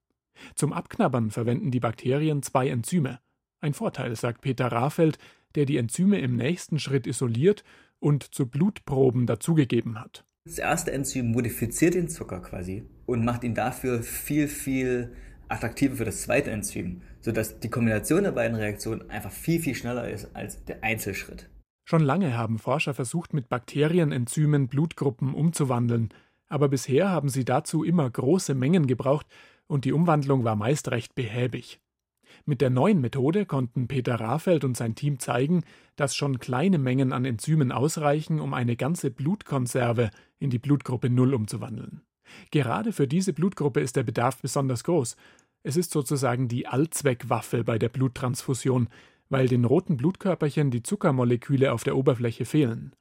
Zum 0.55 0.73
Abknabbern 0.73 1.31
verwenden 1.31 1.71
die 1.71 1.81
Bakterien 1.81 2.43
zwei 2.43 2.69
Enzyme. 2.69 3.21
Ein 3.61 3.75
Vorteil, 3.75 4.15
sagt 4.15 4.43
Peter 4.43 4.67
Rahfeld, 4.67 5.19
der 5.55 5.65
die 5.65 5.79
Enzyme 5.79 6.21
im 6.21 6.37
nächsten 6.37 6.79
Schritt 6.79 7.07
isoliert 7.07 7.65
und 7.99 8.23
zu 8.35 8.47
Blutproben 8.47 9.27
dazugegeben 9.27 10.01
hat. 10.01 10.25
Das 10.45 10.59
erste 10.59 10.93
Enzym 10.93 11.33
modifiziert 11.33 11.95
den 11.95 12.09
Zucker 12.09 12.41
quasi 12.41 12.85
und 13.07 13.25
macht 13.25 13.45
ihn 13.45 13.55
dafür 13.55 14.03
viel, 14.03 14.49
viel 14.49 15.13
attraktiver 15.49 15.97
für 15.97 16.05
das 16.05 16.23
zweite 16.23 16.51
Enzym, 16.51 17.03
sodass 17.21 17.61
die 17.61 17.71
Kombination 17.71 18.23
der 18.23 18.33
beiden 18.33 18.57
Reaktionen 18.57 19.11
einfach 19.11 19.33
viel, 19.33 19.61
viel 19.61 19.75
schneller 19.75 20.09
ist 20.09 20.35
als 20.35 20.65
der 20.65 20.85
Einzelschritt. 20.85 21.49
Schon 21.89 22.03
lange 22.03 22.37
haben 22.37 22.59
Forscher 22.59 22.93
versucht, 22.93 23.33
mit 23.33 23.49
Bakterienenzymen 23.49 24.69
Blutgruppen 24.69 25.33
umzuwandeln, 25.33 26.11
aber 26.47 26.69
bisher 26.69 27.09
haben 27.09 27.31
sie 27.31 27.47
dazu 27.47 27.83
immer 27.83 28.11
große 28.11 28.55
Mengen 28.55 28.87
gebraucht 28.87 29.27
und 29.67 29.87
die 29.87 29.95
Umwandlung 29.95 30.45
war 30.45 30.55
meist 30.55 30.91
recht 30.91 31.15
behäbig. 31.15 31.81
Mit 32.45 32.61
der 32.61 32.69
neuen 32.69 33.01
Methode 33.01 33.47
konnten 33.47 33.89
Peter 33.89 34.21
Rahfeld 34.21 34.65
und 34.65 34.77
sein 34.77 34.97
Team 34.97 35.19
zeigen, 35.19 35.65
dass 35.97 36.15
schon 36.15 36.39
kleine 36.39 36.77
Mengen 36.77 37.15
an 37.15 37.25
Enzymen 37.25 37.73
ausreichen, 37.73 38.39
um 38.39 38.53
eine 38.53 38.77
ganze 38.77 39.11
Blutkonserve 39.11 40.11
in 40.39 40.51
die 40.51 40.59
Blutgruppe 40.59 41.09
0 41.09 41.33
umzuwandeln. 41.33 42.03
Gerade 42.51 42.93
für 42.93 43.09
diese 43.09 43.33
Blutgruppe 43.33 43.81
ist 43.81 43.97
der 43.97 44.03
Bedarf 44.03 44.43
besonders 44.43 44.85
groß. 44.85 45.17
Es 45.63 45.79
ist 45.79 45.93
sozusagen 45.93 46.49
die 46.49 46.67
Allzweckwaffe 46.67 47.65
bei 47.65 47.79
der 47.79 47.89
Bluttransfusion, 47.89 48.89
weil 49.29 49.49
den 49.49 49.65
roten 49.65 49.97
Blutkörperchen 49.97 50.71
die 50.71 50.83
Zuckermoleküle 50.83 51.73
auf 51.73 51.85
der 51.85 51.97
Oberfläche 51.97 52.45
fehlen. 52.45 52.95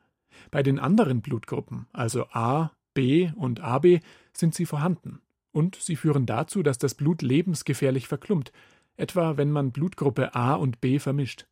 Bei 0.52 0.64
den 0.64 0.80
anderen 0.80 1.22
Blutgruppen, 1.22 1.88
also 1.94 2.26
A, 2.32 2.72
B 2.94 3.32
und 3.36 3.62
AB, 3.62 4.00
sind 4.34 4.54
sie 4.54 4.66
vorhanden. 4.66 5.22
Und 5.52 5.76
sie 5.76 5.96
führen 5.96 6.26
dazu, 6.26 6.64
dass 6.64 6.78
das 6.78 6.96
Blut 6.96 7.22
lebensgefährlich 7.22 8.08
verklumpt, 8.08 8.52
etwa 8.98 9.38
wenn 9.38 9.52
man 9.52 9.72
Blutgruppe 9.72 10.36
A 10.36 10.54
und 10.54 10.82
B 10.82 11.00
vermischt. 11.00 11.48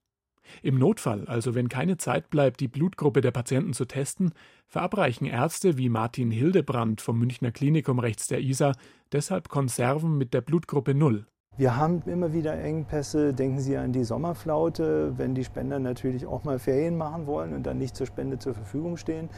Im 0.62 0.78
Notfall, 0.78 1.26
also 1.28 1.56
wenn 1.56 1.70
keine 1.70 1.98
Zeit 1.98 2.30
bleibt, 2.30 2.60
die 2.60 2.68
Blutgruppe 2.68 3.22
der 3.22 3.32
Patienten 3.32 3.74
zu 3.74 3.86
testen, 3.86 4.32
verabreichen 4.68 5.26
Ärzte 5.26 5.78
wie 5.78 5.90
Martin 5.90 6.32
Hildebrand 6.32 7.02
vom 7.02 7.18
Münchner 7.18 7.52
Klinikum 7.52 8.00
rechts 8.00 8.28
der 8.28 8.42
Isar 8.42 8.76
deshalb 9.12 9.50
Konserven 9.50 10.18
mit 10.18 10.34
der 10.34 10.42
Blutgruppe 10.42 10.94
0. 10.94 11.26
Wir 11.58 11.78
haben 11.78 12.04
immer 12.06 12.34
wieder 12.34 12.62
Engpässe. 12.62 13.34
Denken 13.34 13.62
Sie 13.62 13.78
an 13.78 13.94
die 13.94 14.04
Sommerflaute, 14.04 15.14
wenn 15.18 15.36
die 15.36 15.46
Spender 15.46 15.80
natürlich 15.80 16.26
auch 16.26 16.44
mal 16.44 16.60
Ferien 16.60 16.98
machen 16.98 17.28
wollen 17.28 17.54
und 17.54 17.64
dann 17.64 17.78
nicht 17.78 17.96
zur 17.96 18.08
Spende 18.08 18.38
zur 18.40 18.54
Verfügung 18.54 18.98
stehen. 18.98 19.30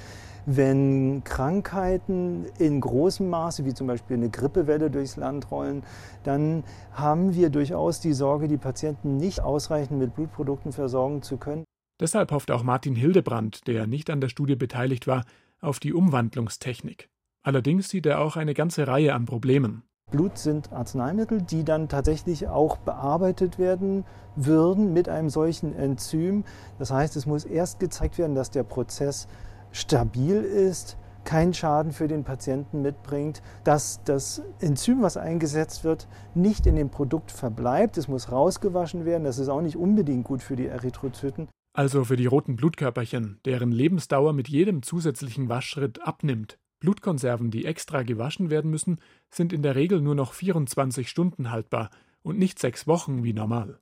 Wenn 0.48 1.24
Krankheiten 1.24 2.46
in 2.58 2.82
großem 2.82 3.30
Maße, 3.30 3.66
wie 3.66 3.74
zum 3.76 3.86
Beispiel 3.86 4.18
eine 4.18 4.32
Grippewelle 4.32 4.90
durchs 4.90 5.16
Land 5.16 5.52
rollen, 5.52 5.84
dann 6.24 6.64
haben 6.92 7.36
wir 7.36 7.52
durchaus 7.52 8.00
die 8.00 8.14
Sorge, 8.14 8.48
die 8.48 8.58
Patienten 8.58 9.18
nicht 9.18 9.42
ausreichend 9.42 10.00
mit 10.00 10.16
Blutprodukten 10.16 10.72
versorgen 10.72 11.22
zu 11.22 11.38
können. 11.38 11.66
Deshalb 12.00 12.32
hofft 12.32 12.50
auch 12.50 12.64
Martin 12.64 12.96
Hildebrand, 12.96 13.68
der 13.68 13.86
nicht 13.86 14.10
an 14.10 14.22
der 14.22 14.30
Studie 14.30 14.56
beteiligt 14.56 15.06
war, 15.06 15.24
auf 15.62 15.80
die 15.80 15.94
Umwandlungstechnik. 15.94 17.10
Allerdings 17.44 17.90
sieht 17.90 18.08
er 18.08 18.22
auch 18.22 18.38
eine 18.38 18.56
ganze 18.56 18.88
Reihe 18.88 19.14
an 19.14 19.26
Problemen. 19.26 19.84
Blut 20.10 20.38
sind 20.38 20.72
Arzneimittel, 20.72 21.42
die 21.42 21.66
dann 21.66 21.90
tatsächlich 21.90 22.48
auch 22.48 22.78
bearbeitet 22.78 23.60
werden 23.60 24.06
würden 24.38 24.94
mit 24.94 25.10
einem 25.10 25.30
solchen 25.30 25.76
Enzym. 25.76 26.46
Das 26.80 26.92
heißt, 26.92 27.18
es 27.18 27.26
muss 27.26 27.44
erst 27.44 27.82
gezeigt 27.82 28.18
werden, 28.18 28.34
dass 28.34 28.50
der 28.50 28.64
Prozess 28.64 29.28
stabil 29.74 30.42
ist, 30.42 30.98
keinen 31.26 31.54
Schaden 31.54 31.92
für 31.92 32.08
den 32.08 32.24
Patienten 32.24 32.82
mitbringt, 32.82 33.42
dass 33.66 34.02
das 34.06 34.42
Enzym, 34.62 35.02
was 35.02 35.18
eingesetzt 35.18 35.84
wird, 35.84 36.08
nicht 36.34 36.68
in 36.68 36.78
dem 36.78 36.90
Produkt 36.90 37.30
verbleibt. 37.30 37.98
Es 37.98 38.08
muss 38.08 38.32
rausgewaschen 38.32 39.04
werden. 39.04 39.26
Das 39.26 39.40
ist 39.40 39.50
auch 39.50 39.62
nicht 39.62 39.76
unbedingt 39.76 40.24
gut 40.24 40.42
für 40.42 40.56
die 40.56 40.68
Erythrozyten. 40.68 41.50
Also 41.74 42.06
für 42.06 42.16
die 42.16 42.28
roten 42.28 42.56
Blutkörperchen, 42.56 43.42
deren 43.44 43.74
Lebensdauer 43.74 44.32
mit 44.32 44.48
jedem 44.48 44.84
zusätzlichen 44.84 45.50
Waschschritt 45.50 46.02
abnimmt. 46.02 46.58
Blutkonserven, 46.80 47.52
die 47.52 47.66
extra 47.66 48.04
gewaschen 48.04 48.50
werden 48.50 48.72
müssen, 48.72 49.00
sind 49.30 49.54
in 49.54 49.62
der 49.62 49.76
Regel 49.76 50.02
nur 50.02 50.16
noch 50.16 50.34
24 50.34 51.10
Stunden 51.10 51.52
haltbar 51.52 51.90
und 52.22 52.38
nicht 52.38 52.60
sechs 52.60 52.88
Wochen 52.88 53.24
wie 53.24 53.34
normal. 53.34 53.80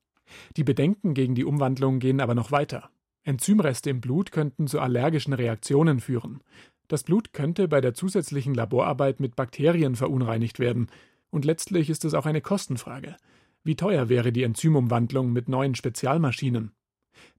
Die 0.57 0.63
Bedenken 0.63 1.13
gegen 1.13 1.35
die 1.35 1.45
Umwandlung 1.45 1.99
gehen 1.99 2.21
aber 2.21 2.35
noch 2.35 2.51
weiter. 2.51 2.89
Enzymreste 3.23 3.89
im 3.89 4.01
Blut 4.01 4.31
könnten 4.31 4.67
zu 4.67 4.79
allergischen 4.79 5.33
Reaktionen 5.33 5.99
führen. 5.99 6.41
Das 6.87 7.03
Blut 7.03 7.33
könnte 7.33 7.67
bei 7.67 7.81
der 7.81 7.93
zusätzlichen 7.93 8.53
Laborarbeit 8.53 9.19
mit 9.19 9.35
Bakterien 9.35 9.95
verunreinigt 9.95 10.59
werden. 10.59 10.87
Und 11.31 11.43
letztlich 11.43 11.89
ist 11.89 12.05
es 12.05 12.13
auch 12.13 12.27
eine 12.27 12.41
Kostenfrage. 12.41 13.15
Wie 13.63 13.75
teuer 13.75 14.09
wäre 14.09 14.31
die 14.31 14.43
Enzymumwandlung 14.43 15.33
mit 15.33 15.49
neuen 15.49 15.73
Spezialmaschinen? 15.73 16.71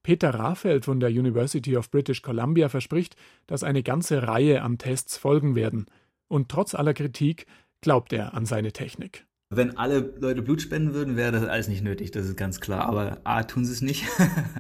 Peter 0.02 0.30
Rafeld 0.30 0.84
von 0.84 1.00
der 1.00 1.10
University 1.10 1.76
of 1.76 1.90
British 1.90 2.22
Columbia 2.22 2.68
verspricht, 2.68 3.16
dass 3.46 3.62
eine 3.62 3.82
ganze 3.82 4.26
Reihe 4.26 4.62
an 4.62 4.78
Tests 4.78 5.16
folgen 5.16 5.54
werden. 5.54 5.86
Und 6.28 6.48
trotz 6.48 6.74
aller 6.74 6.94
Kritik 6.94 7.46
glaubt 7.80 8.12
er 8.12 8.34
an 8.34 8.46
seine 8.46 8.72
Technik. 8.72 9.26
Wenn 9.50 9.76
alle 9.76 10.14
Leute 10.18 10.42
Blut 10.42 10.60
spenden 10.60 10.92
würden, 10.92 11.16
wäre 11.16 11.32
das 11.32 11.44
alles 11.44 11.68
nicht 11.68 11.84
nötig, 11.84 12.10
das 12.10 12.26
ist 12.26 12.36
ganz 12.36 12.60
klar. 12.60 12.86
Aber 12.86 13.20
A, 13.24 13.44
tun 13.44 13.64
sie 13.64 13.72
es 13.72 13.80
nicht. 13.80 14.04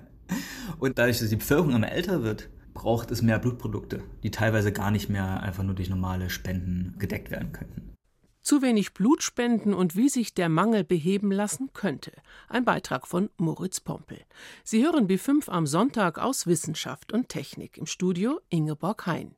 Und 0.78 0.98
dadurch, 0.98 1.18
dass 1.18 1.28
die 1.28 1.36
Bevölkerung 1.36 1.74
immer 1.74 1.90
älter 1.90 2.22
wird, 2.22 2.48
braucht 2.74 3.10
es 3.10 3.22
mehr 3.22 3.38
Blutprodukte, 3.38 4.02
die 4.22 4.30
teilweise 4.30 4.70
gar 4.70 4.90
nicht 4.90 5.08
mehr 5.08 5.42
einfach 5.42 5.64
nur 5.64 5.74
durch 5.74 5.90
normale 5.90 6.30
Spenden 6.30 6.94
gedeckt 6.98 7.30
werden 7.30 7.52
könnten. 7.52 7.95
Zu 8.46 8.62
wenig 8.62 8.94
Blutspenden 8.94 9.74
und 9.74 9.96
wie 9.96 10.08
sich 10.08 10.32
der 10.32 10.48
Mangel 10.48 10.84
beheben 10.84 11.32
lassen 11.32 11.72
könnte. 11.72 12.12
Ein 12.48 12.64
Beitrag 12.64 13.08
von 13.08 13.28
Moritz 13.38 13.80
Pompel. 13.80 14.20
Sie 14.62 14.84
hören 14.84 15.08
B5 15.08 15.50
am 15.50 15.66
Sonntag 15.66 16.20
aus 16.20 16.46
Wissenschaft 16.46 17.12
und 17.12 17.28
Technik 17.28 17.76
im 17.76 17.86
Studio 17.86 18.40
Ingeborg 18.48 19.04
Hein. 19.04 19.34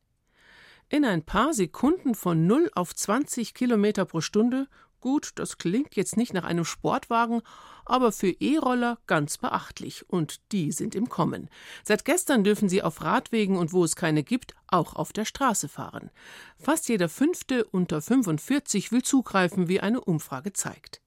In 0.91 1.07
ein 1.07 1.23
paar 1.23 1.55
Sekunden 1.55 2.15
von 2.15 2.47
0 2.47 2.71
auf 2.75 2.95
20 2.95 3.55
Kilometer 3.55 4.05
pro 4.05 4.21
Stunde 4.21 4.69
Gut, 5.01 5.33
das 5.37 5.59
klingt 5.59 5.95
jetzt 5.95 6.17
nicht 6.17 6.35
nach 6.35 6.45
einem 6.45 6.65
Sportwagen, 6.65 7.43
aber 7.85 8.11
für 8.11 8.31
E-Roller 8.31 8.99
ganz 9.07 9.39
beachtlich. 9.39 10.09
Und 10.09 10.41
die 10.53 10.73
sind 10.73 10.95
im 10.95 11.09
Kommen. 11.09 11.49
Seit 11.85 12.05
gestern 12.05 12.43
dürfen 12.43 12.69
sie 12.69 12.83
auf 12.83 13.03
Radwegen 13.03 13.57
und 13.57 13.73
wo 13.73 13.85
es 13.85 13.95
keine 13.95 14.25
gibt, 14.25 14.55
auch 14.67 14.97
auf 14.97 15.13
der 15.13 15.25
Straße 15.25 15.69
fahren. 15.69 16.11
Fast 16.59 16.89
jeder 16.89 17.09
Fünfte 17.09 17.65
unter 17.65 18.03
45 18.03 18.91
will 18.91 19.03
zugreifen, 19.03 19.69
wie 19.69 19.81
eine 19.81 20.01
Umfrage 20.01 20.53
zeigt. 20.53 21.01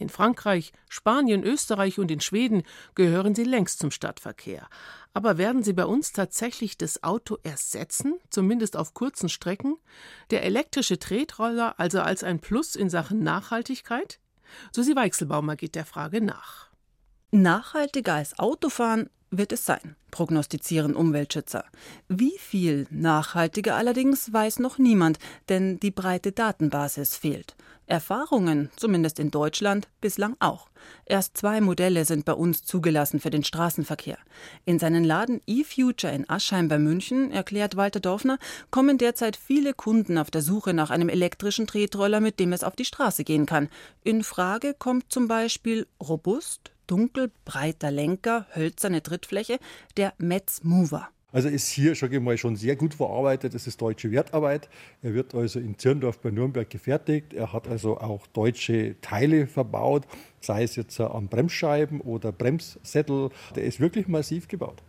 In 0.00 0.08
Frankreich, 0.08 0.72
Spanien, 0.88 1.44
Österreich 1.44 1.98
und 1.98 2.10
in 2.10 2.22
Schweden 2.22 2.62
gehören 2.94 3.34
sie 3.34 3.44
längst 3.44 3.80
zum 3.80 3.90
Stadtverkehr. 3.90 4.66
Aber 5.12 5.36
werden 5.36 5.62
sie 5.62 5.74
bei 5.74 5.84
uns 5.84 6.12
tatsächlich 6.12 6.78
das 6.78 7.04
Auto 7.04 7.36
ersetzen, 7.42 8.18
zumindest 8.30 8.78
auf 8.78 8.94
kurzen 8.94 9.28
Strecken? 9.28 9.76
Der 10.30 10.42
elektrische 10.42 10.98
Tretroller 10.98 11.78
also 11.78 12.00
als 12.00 12.24
ein 12.24 12.40
Plus 12.40 12.76
in 12.76 12.88
Sachen 12.88 13.22
Nachhaltigkeit? 13.22 14.20
Susi 14.74 14.96
Weichselbaumer 14.96 15.54
geht 15.54 15.74
der 15.74 15.84
Frage 15.84 16.22
nach. 16.22 16.69
Nachhaltiger 17.32 18.14
als 18.14 18.36
Autofahren 18.40 19.08
wird 19.30 19.52
es 19.52 19.64
sein, 19.64 19.94
prognostizieren 20.10 20.96
Umweltschützer. 20.96 21.64
Wie 22.08 22.36
viel 22.38 22.88
nachhaltiger 22.90 23.76
allerdings 23.76 24.32
weiß 24.32 24.58
noch 24.58 24.78
niemand, 24.78 25.20
denn 25.48 25.78
die 25.78 25.92
breite 25.92 26.32
Datenbasis 26.32 27.16
fehlt. 27.16 27.54
Erfahrungen, 27.86 28.70
zumindest 28.74 29.20
in 29.20 29.30
Deutschland, 29.30 29.86
bislang 30.00 30.36
auch. 30.40 30.68
Erst 31.06 31.36
zwei 31.36 31.60
Modelle 31.60 32.04
sind 32.04 32.24
bei 32.24 32.32
uns 32.32 32.64
zugelassen 32.64 33.20
für 33.20 33.30
den 33.30 33.44
Straßenverkehr. 33.44 34.18
In 34.64 34.80
seinen 34.80 35.04
Laden 35.04 35.40
eFuture 35.46 36.12
in 36.12 36.28
Aschheim 36.28 36.66
bei 36.66 36.78
München, 36.80 37.30
erklärt 37.30 37.76
Walter 37.76 38.00
Dorfner, 38.00 38.38
kommen 38.72 38.98
derzeit 38.98 39.36
viele 39.36 39.74
Kunden 39.74 40.18
auf 40.18 40.32
der 40.32 40.42
Suche 40.42 40.74
nach 40.74 40.90
einem 40.90 41.08
elektrischen 41.08 41.68
Tretroller, 41.68 42.20
mit 42.20 42.40
dem 42.40 42.52
es 42.52 42.64
auf 42.64 42.74
die 42.74 42.84
Straße 42.84 43.22
gehen 43.22 43.46
kann. 43.46 43.68
In 44.02 44.24
Frage 44.24 44.74
kommt 44.76 45.12
zum 45.12 45.28
Beispiel 45.28 45.86
robust, 46.00 46.72
dunkel, 46.90 47.30
breiter 47.44 47.90
Lenker, 47.90 48.46
hölzerne 48.54 49.02
Trittfläche, 49.02 49.58
der 49.96 50.12
Metz 50.18 50.64
Mover. 50.64 51.08
Also 51.32 51.48
ist 51.48 51.68
hier, 51.68 51.94
sage 51.94 52.18
mal, 52.18 52.36
schon 52.36 52.56
sehr 52.56 52.74
gut 52.74 52.94
verarbeitet. 52.94 53.54
Es 53.54 53.68
ist 53.68 53.80
deutsche 53.80 54.10
Wertarbeit. 54.10 54.68
Er 55.00 55.14
wird 55.14 55.34
also 55.34 55.60
in 55.60 55.78
Zirndorf 55.78 56.18
bei 56.18 56.30
Nürnberg 56.30 56.68
gefertigt. 56.68 57.32
Er 57.32 57.52
hat 57.52 57.68
also 57.68 57.98
auch 57.98 58.26
deutsche 58.26 58.96
Teile 59.00 59.46
verbaut, 59.46 60.06
sei 60.40 60.64
es 60.64 60.74
jetzt 60.74 60.98
an 61.00 61.28
Bremsscheiben 61.28 62.00
oder 62.00 62.32
Bremssättel. 62.32 63.30
Der 63.54 63.64
ist 63.64 63.78
wirklich 63.78 64.08
massiv 64.08 64.48
gebaut. 64.48 64.82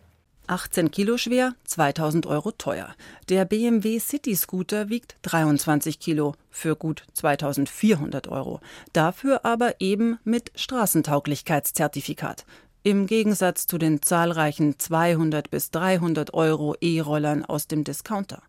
18 0.46 0.90
Kilo 0.90 1.16
schwer, 1.16 1.54
2000 1.64 2.26
Euro 2.26 2.52
teuer. 2.52 2.94
Der 3.28 3.44
BMW 3.44 3.98
City 3.98 4.34
Scooter 4.34 4.88
wiegt 4.88 5.16
23 5.22 5.98
Kilo 5.98 6.34
für 6.50 6.76
gut 6.76 7.04
2400 7.14 8.28
Euro. 8.28 8.60
Dafür 8.92 9.44
aber 9.44 9.80
eben 9.80 10.18
mit 10.24 10.52
Straßentauglichkeitszertifikat. 10.54 12.44
Im 12.82 13.06
Gegensatz 13.06 13.66
zu 13.66 13.78
den 13.78 14.02
zahlreichen 14.02 14.78
200 14.78 15.50
bis 15.50 15.70
300 15.70 16.34
Euro 16.34 16.74
E-Rollern 16.80 17.44
aus 17.44 17.68
dem 17.68 17.84
Discounter. 17.84 18.42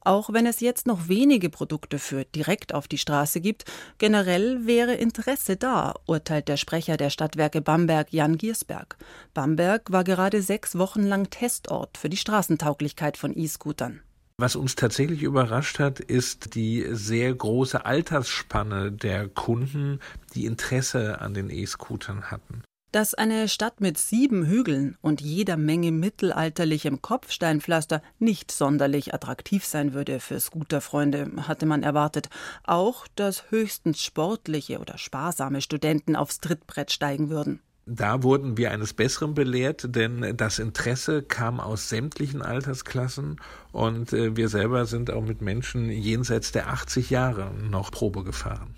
Auch 0.00 0.32
wenn 0.32 0.46
es 0.46 0.60
jetzt 0.60 0.86
noch 0.86 1.08
wenige 1.08 1.50
Produkte 1.50 1.98
für 1.98 2.24
direkt 2.24 2.74
auf 2.74 2.88
die 2.88 2.98
Straße 2.98 3.40
gibt, 3.40 3.64
generell 3.98 4.66
wäre 4.66 4.94
Interesse 4.94 5.56
da, 5.56 5.94
urteilt 6.06 6.48
der 6.48 6.56
Sprecher 6.56 6.96
der 6.96 7.10
Stadtwerke 7.10 7.60
Bamberg 7.60 8.12
Jan 8.12 8.38
Giersberg. 8.38 8.96
Bamberg 9.34 9.92
war 9.92 10.04
gerade 10.04 10.42
sechs 10.42 10.78
Wochen 10.78 11.02
lang 11.02 11.30
Testort 11.30 11.98
für 11.98 12.08
die 12.08 12.16
Straßentauglichkeit 12.16 13.16
von 13.16 13.36
E-Scootern. 13.36 14.00
Was 14.40 14.54
uns 14.54 14.76
tatsächlich 14.76 15.24
überrascht 15.24 15.80
hat, 15.80 15.98
ist 15.98 16.54
die 16.54 16.86
sehr 16.90 17.34
große 17.34 17.84
Altersspanne 17.84 18.92
der 18.92 19.26
Kunden, 19.26 19.98
die 20.34 20.46
Interesse 20.46 21.20
an 21.20 21.34
den 21.34 21.50
E-Scootern 21.50 22.30
hatten. 22.30 22.62
Dass 22.90 23.12
eine 23.12 23.48
Stadt 23.48 23.82
mit 23.82 23.98
sieben 23.98 24.46
Hügeln 24.46 24.96
und 25.02 25.20
jeder 25.20 25.58
Menge 25.58 25.92
mittelalterlichem 25.92 27.02
Kopfsteinpflaster 27.02 28.02
nicht 28.18 28.50
sonderlich 28.50 29.12
attraktiv 29.12 29.66
sein 29.66 29.92
würde 29.92 30.20
für 30.20 30.40
Scooterfreunde, 30.40 31.30
hatte 31.46 31.66
man 31.66 31.82
erwartet. 31.82 32.30
Auch, 32.64 33.06
dass 33.14 33.50
höchstens 33.50 34.02
sportliche 34.02 34.78
oder 34.78 34.96
sparsame 34.96 35.60
Studenten 35.60 36.16
aufs 36.16 36.40
Trittbrett 36.40 36.90
steigen 36.90 37.28
würden. 37.28 37.60
Da 37.84 38.22
wurden 38.22 38.56
wir 38.56 38.70
eines 38.70 38.94
Besseren 38.94 39.34
belehrt, 39.34 39.94
denn 39.94 40.34
das 40.36 40.58
Interesse 40.58 41.22
kam 41.22 41.60
aus 41.60 41.90
sämtlichen 41.90 42.40
Altersklassen 42.40 43.40
und 43.72 44.12
äh, 44.12 44.36
wir 44.36 44.48
selber 44.50 44.84
sind 44.84 45.10
auch 45.10 45.22
mit 45.22 45.40
Menschen 45.40 45.90
jenseits 45.90 46.52
der 46.52 46.68
80 46.68 47.08
Jahre 47.08 47.50
noch 47.70 47.90
Probe 47.90 48.24
gefahren. 48.24 48.74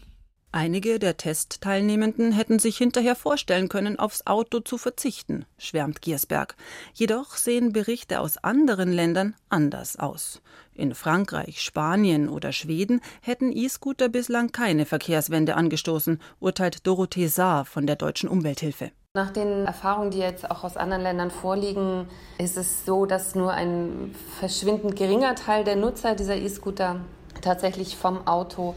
Einige 0.52 0.99
der 0.99 1.16
Testteilnehmenden 1.16 2.33
hätten 2.33 2.59
sich 2.59 2.76
hinterher 2.76 3.14
vorstellen 3.14 3.69
können, 3.69 4.00
aufs 4.00 4.26
Auto 4.26 4.59
zu 4.59 4.78
verzichten, 4.78 5.45
schwärmt 5.59 6.02
Giersberg. 6.02 6.57
Jedoch 6.92 7.37
sehen 7.37 7.73
Berichte 7.73 8.19
aus 8.19 8.37
anderen 8.37 8.92
Ländern 8.92 9.37
anders 9.49 9.97
aus. 9.97 10.42
In 10.75 10.97
Frankreich, 10.97 11.61
Spanien 11.61 12.28
oder 12.28 12.50
Schweden 12.50 13.00
hätten 13.21 13.52
E-Scooter 13.52 14.09
bislang 14.09 14.50
keine 14.50 14.87
Verkehrswende 14.87 15.54
angestoßen, 15.54 16.21
urteilt 16.40 16.85
Dorothee 16.85 17.28
Saar 17.28 17.64
von 17.64 17.87
der 17.87 17.95
Deutschen 17.95 18.28
Umwelthilfe. 18.28 18.90
Nach 19.14 19.30
den 19.30 19.66
Erfahrungen, 19.66 20.11
die 20.11 20.19
jetzt 20.19 20.50
auch 20.50 20.64
aus 20.64 20.76
anderen 20.76 21.04
Ländern 21.04 21.30
vorliegen, 21.30 22.09
ist 22.38 22.57
es 22.57 22.85
so, 22.85 23.07
dass 23.07 23.37
nur 23.37 23.52
ein 23.52 24.12
verschwindend 24.40 24.97
geringer 24.97 25.37
Teil 25.37 25.62
der 25.62 25.76
Nutzer 25.76 26.16
dieser 26.16 26.37
E-Scooter 26.37 27.00
tatsächlich 27.40 27.97
vom 27.97 28.26
Auto 28.26 28.75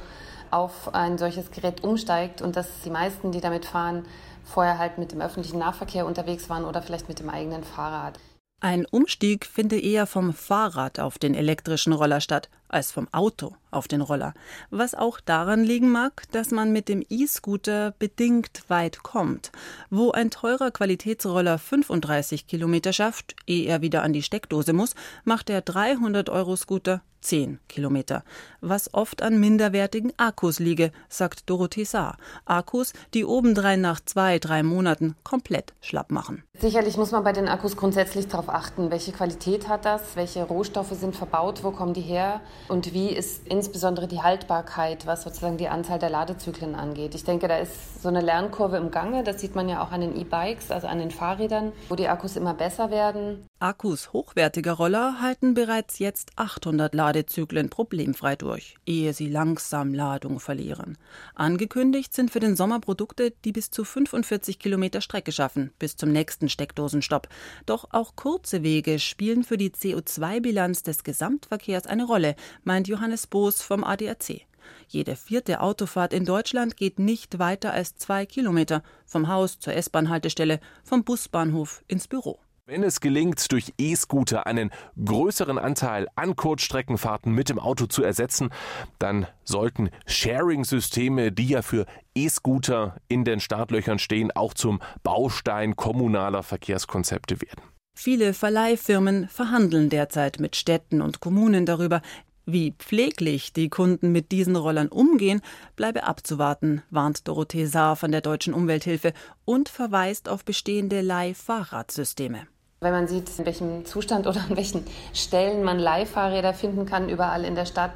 auf 0.53 0.93
ein 0.93 1.17
solches 1.17 1.51
Gerät 1.51 1.83
umsteigt 1.83 2.41
und 2.41 2.55
dass 2.55 2.67
die 2.85 2.89
meisten, 2.89 3.31
die 3.31 3.41
damit 3.41 3.65
fahren, 3.65 4.05
vorher 4.43 4.77
halt 4.77 4.97
mit 4.97 5.11
dem 5.11 5.21
öffentlichen 5.21 5.59
Nahverkehr 5.59 6.05
unterwegs 6.05 6.49
waren 6.49 6.65
oder 6.65 6.81
vielleicht 6.81 7.09
mit 7.09 7.19
dem 7.19 7.29
eigenen 7.29 7.63
Fahrrad. 7.63 8.19
Ein 8.63 8.85
Umstieg 8.85 9.45
finde 9.45 9.77
eher 9.77 10.07
vom 10.07 10.31
Fahrrad 10.31 10.97
auf 10.97 11.17
den 11.19 11.35
elektrischen 11.35 11.91
Roller 11.91 12.21
statt, 12.21 12.49
als 12.69 12.93
vom 12.93 13.09
Auto 13.11 13.57
auf 13.71 13.89
den 13.89 13.99
Roller. 13.99 14.33
Was 14.69 14.95
auch 14.95 15.19
daran 15.19 15.65
liegen 15.65 15.91
mag, 15.91 16.23
dass 16.31 16.51
man 16.51 16.71
mit 16.71 16.87
dem 16.87 17.03
E-Scooter 17.09 17.93
bedingt 17.99 18.63
weit 18.69 19.03
kommt. 19.03 19.51
Wo 19.89 20.11
ein 20.11 20.31
teurer 20.31 20.71
Qualitätsroller 20.71 21.57
35 21.57 22.47
Kilometer 22.47 22.93
schafft, 22.93 23.35
ehe 23.47 23.67
er 23.67 23.81
wieder 23.81 24.01
an 24.01 24.13
die 24.13 24.23
Steckdose 24.23 24.71
muss, 24.71 24.95
macht 25.25 25.49
der 25.49 25.65
300-Euro-Scooter 25.65 27.01
10 27.23 27.59
Kilometer. 27.67 28.23
Was 28.61 28.93
oft 28.93 29.21
an 29.21 29.39
minderwertigen 29.39 30.13
Akkus 30.17 30.59
liege, 30.59 30.91
sagt 31.09 31.49
Dorothee 31.49 31.85
Saar. 31.85 32.17
Akkus, 32.45 32.93
die 33.13 33.25
obendrein 33.25 33.81
nach 33.81 33.99
zwei, 34.05 34.39
drei 34.39 34.63
Monaten 34.63 35.15
komplett 35.23 35.73
schlapp 35.81 36.11
machen. 36.11 36.43
Sicherlich 36.59 36.97
muss 36.97 37.11
man 37.11 37.23
bei 37.23 37.33
den 37.33 37.49
Akkus 37.49 37.75
grundsätzlich 37.75 38.27
darauf 38.27 38.47
achten, 38.47 38.91
welche 38.91 39.11
Qualität 39.11 39.67
hat 39.67 39.85
das, 39.85 40.15
welche 40.15 40.43
Rohstoffe 40.43 40.91
sind 40.91 41.15
verbaut, 41.15 41.63
wo 41.63 41.71
kommen 41.71 41.95
die 41.95 42.01
her 42.01 42.41
und 42.67 42.93
wie 42.93 43.09
ist 43.09 43.47
insbesondere 43.47 44.07
die 44.07 44.21
Haltbarkeit, 44.21 45.07
was 45.07 45.23
sozusagen 45.23 45.57
die 45.57 45.67
Anzahl 45.67 45.97
der 45.97 46.11
Ladezyklen 46.11 46.75
angeht. 46.75 47.15
Ich 47.15 47.23
denke, 47.23 47.47
da 47.47 47.57
ist 47.57 48.03
so 48.03 48.07
eine 48.07 48.21
Lernkurve 48.21 48.77
im 48.77 48.91
Gange, 48.91 49.23
das 49.23 49.41
sieht 49.41 49.55
man 49.55 49.67
ja 49.67 49.83
auch 49.83 49.91
an 49.91 50.01
den 50.01 50.15
E-Bikes, 50.15 50.69
also 50.69 50.85
an 50.85 50.99
den 50.99 51.09
Fahrrädern, 51.09 51.73
wo 51.89 51.95
die 51.95 52.07
Akkus 52.07 52.35
immer 52.35 52.53
besser 52.53 52.91
werden. 52.91 53.47
Akkus 53.59 54.13
hochwertiger 54.13 54.73
Roller 54.73 55.21
halten 55.21 55.53
bereits 55.53 55.97
jetzt 55.97 56.33
800 56.35 56.93
Ladezyklen 56.93 57.69
problemfrei 57.69 58.35
durch, 58.35 58.75
ehe 58.85 59.13
sie 59.13 59.29
langsam 59.29 59.93
Ladung 59.93 60.39
verlieren. 60.39 60.97
Angekündigt 61.33 62.13
sind 62.13 62.29
für 62.29 62.41
den 62.41 62.55
Sommer 62.55 62.79
Produkte, 62.79 63.31
die 63.43 63.53
bis 63.53 63.71
zu 63.71 63.85
45 63.85 64.59
Kilometer 64.59 65.01
Strecke 65.01 65.31
schaffen, 65.31 65.71
bis 65.79 65.95
zum 65.95 66.11
nächsten 66.11 66.42
nächsten 66.43 66.49
Steckdosenstopp. 66.49 67.27
Doch 67.65 67.87
auch 67.91 68.15
kurze 68.15 68.63
Wege 68.63 68.99
spielen 68.99 69.43
für 69.43 69.57
die 69.57 69.71
CO2-Bilanz 69.71 70.83
des 70.83 71.03
Gesamtverkehrs 71.03 71.87
eine 71.87 72.05
Rolle, 72.05 72.35
meint 72.63 72.87
Johannes 72.87 73.27
Boos 73.27 73.61
vom 73.61 73.83
ADAC. 73.83 74.45
Jede 74.87 75.15
vierte 75.15 75.59
Autofahrt 75.59 76.13
in 76.13 76.25
Deutschland 76.25 76.77
geht 76.77 76.99
nicht 76.99 77.39
weiter 77.39 77.73
als 77.73 77.95
zwei 77.95 78.25
Kilometer 78.25 78.81
vom 79.05 79.27
Haus 79.27 79.59
zur 79.59 79.73
S-Bahn-Haltestelle, 79.73 80.59
vom 80.83 81.03
Busbahnhof 81.03 81.83
ins 81.87 82.07
Büro. 82.07 82.39
Wenn 82.65 82.83
es 82.83 83.01
gelingt, 83.01 83.51
durch 83.51 83.73
E-Scooter 83.77 84.47
einen 84.47 84.71
größeren 85.03 85.57
Anteil 85.57 86.07
an 86.15 86.37
Kurzstreckenfahrten 86.37 87.33
mit 87.33 87.49
dem 87.49 87.59
Auto 87.59 87.87
zu 87.87 88.03
ersetzen, 88.03 88.51
dann 88.99 89.27
sollten 89.43 89.89
Sharing-Systeme, 90.05 91.33
die 91.33 91.49
ja 91.49 91.61
für 91.61 91.85
E-Scooter 92.15 92.95
in 93.09 93.25
den 93.25 93.41
Startlöchern 93.41 93.99
stehen, 93.99 94.31
auch 94.31 94.53
zum 94.53 94.79
Baustein 95.03 95.75
kommunaler 95.75 96.41
Verkehrskonzepte 96.41 97.41
werden. 97.41 97.63
Viele 97.97 98.33
Verleihfirmen 98.33 99.27
verhandeln 99.27 99.89
derzeit 99.89 100.39
mit 100.39 100.55
Städten 100.55 101.01
und 101.01 101.19
Kommunen 101.19 101.65
darüber, 101.65 102.01
wie 102.45 102.71
pfleglich 102.71 103.51
die 103.51 103.67
Kunden 103.67 104.13
mit 104.13 104.31
diesen 104.31 104.55
Rollern 104.55 104.87
umgehen, 104.87 105.41
bleibe 105.75 106.05
abzuwarten, 106.05 106.81
warnt 106.89 107.27
Dorothee 107.27 107.65
Saar 107.65 107.97
von 107.97 108.13
der 108.13 108.21
Deutschen 108.21 108.53
Umwelthilfe 108.53 109.11
und 109.43 109.67
verweist 109.67 110.29
auf 110.29 110.45
bestehende 110.45 111.01
Leihfahrradsysteme. 111.01 112.47
Wenn 112.83 112.91
man 112.91 113.07
sieht, 113.07 113.29
in 113.39 113.45
welchem 113.45 113.85
Zustand 113.85 114.27
oder 114.27 114.41
an 114.49 114.57
welchen 114.57 114.85
Stellen 115.13 115.63
man 115.63 115.79
Leihfahrräder 115.79 116.53
finden 116.53 116.85
kann, 116.85 117.09
überall 117.09 117.45
in 117.45 117.55
der 117.55 117.65
Stadt, 117.65 117.93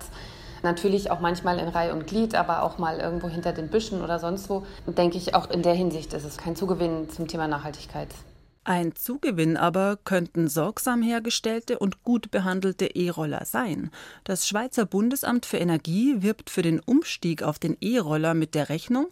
natürlich 0.63 1.11
auch 1.11 1.19
manchmal 1.19 1.59
in 1.59 1.67
Reihe 1.67 1.93
und 1.93 2.07
Glied, 2.07 2.33
aber 2.35 2.63
auch 2.63 2.77
mal 2.77 2.99
irgendwo 2.99 3.27
hinter 3.27 3.53
den 3.53 3.67
Büschen 3.67 4.01
oder 4.01 4.19
sonst 4.19 4.49
wo, 4.49 4.65
denke 4.87 5.17
ich, 5.17 5.35
auch 5.35 5.49
in 5.49 5.61
der 5.61 5.73
Hinsicht 5.73 6.13
ist 6.13 6.23
es 6.23 6.37
kein 6.37 6.55
Zugewinn 6.55 7.09
zum 7.09 7.27
Thema 7.27 7.47
Nachhaltigkeit. 7.47 8.09
Ein 8.63 8.95
Zugewinn 8.95 9.55
aber 9.55 9.97
könnten 10.03 10.49
sorgsam 10.49 11.01
hergestellte 11.01 11.79
und 11.79 12.03
gut 12.03 12.31
behandelte 12.31 12.85
E-Roller 12.85 13.45
sein. 13.45 13.91
Das 14.25 14.45
Schweizer 14.45 14.85
Bundesamt 14.85 15.45
für 15.45 15.57
Energie 15.57 16.21
wirbt 16.21 16.49
für 16.49 16.63
den 16.63 16.81
Umstieg 16.81 17.43
auf 17.43 17.59
den 17.59 17.77
E-Roller 17.79 18.33
mit 18.33 18.55
der 18.55 18.67
Rechnung, 18.67 19.07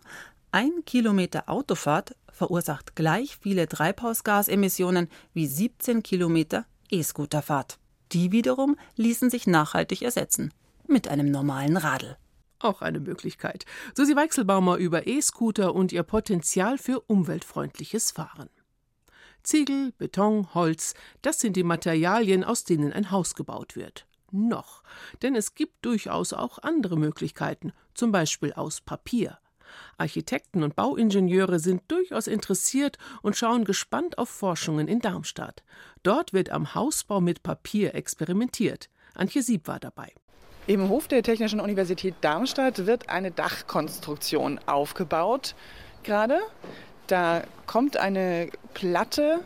ein 0.51 0.71
Kilometer 0.85 1.47
Autofahrt 1.47 2.15
verursacht 2.35 2.95
gleich 2.95 3.37
viele 3.41 3.67
Treibhausgasemissionen 3.67 5.09
wie 5.33 5.47
17 5.47 6.03
Kilometer 6.03 6.65
E-Scooterfahrt. 6.91 7.79
Die 8.11 8.31
wiederum 8.31 8.75
ließen 8.95 9.29
sich 9.29 9.47
nachhaltig 9.47 10.01
ersetzen 10.01 10.53
mit 10.87 11.07
einem 11.07 11.31
normalen 11.31 11.77
Radl. 11.77 12.17
Auch 12.59 12.81
eine 12.81 12.99
Möglichkeit. 12.99 13.65
Susi 13.95 14.15
Weichselbaumer 14.15 14.77
über 14.77 15.07
E-Scooter 15.07 15.73
und 15.73 15.91
ihr 15.91 16.03
Potenzial 16.03 16.77
für 16.77 17.01
umweltfreundliches 17.01 18.11
Fahren. 18.11 18.49
Ziegel, 19.43 19.91
Beton, 19.97 20.53
Holz, 20.53 20.93
das 21.21 21.39
sind 21.39 21.55
die 21.55 21.63
Materialien, 21.63 22.43
aus 22.43 22.63
denen 22.63 22.93
ein 22.93 23.11
Haus 23.11 23.35
gebaut 23.35 23.75
wird. 23.75 24.07
Noch. 24.31 24.83
Denn 25.21 25.35
es 25.35 25.53
gibt 25.53 25.85
durchaus 25.85 26.33
auch 26.33 26.59
andere 26.59 26.97
Möglichkeiten, 26.97 27.71
zum 27.93 28.11
Beispiel 28.11 28.53
aus 28.53 28.81
Papier. 28.81 29.37
Architekten 29.97 30.63
und 30.63 30.75
Bauingenieure 30.75 31.59
sind 31.59 31.83
durchaus 31.87 32.27
interessiert 32.27 32.97
und 33.21 33.35
schauen 33.35 33.65
gespannt 33.65 34.17
auf 34.17 34.29
Forschungen 34.29 34.87
in 34.87 34.99
Darmstadt. 34.99 35.63
Dort 36.03 36.33
wird 36.33 36.49
am 36.49 36.75
Hausbau 36.75 37.21
mit 37.21 37.43
Papier 37.43 37.95
experimentiert. 37.95 38.89
Antje 39.13 39.41
Sieb 39.41 39.67
war 39.67 39.79
dabei. 39.79 40.13
Im 40.67 40.89
Hof 40.89 41.07
der 41.07 41.21
Technischen 41.21 41.59
Universität 41.59 42.15
Darmstadt 42.21 42.87
wird 42.87 43.09
eine 43.09 43.31
Dachkonstruktion 43.31 44.59
aufgebaut. 44.65 45.55
Gerade 46.03 46.39
da 47.07 47.43
kommt 47.67 47.97
eine 47.97 48.49
Platte 48.73 49.41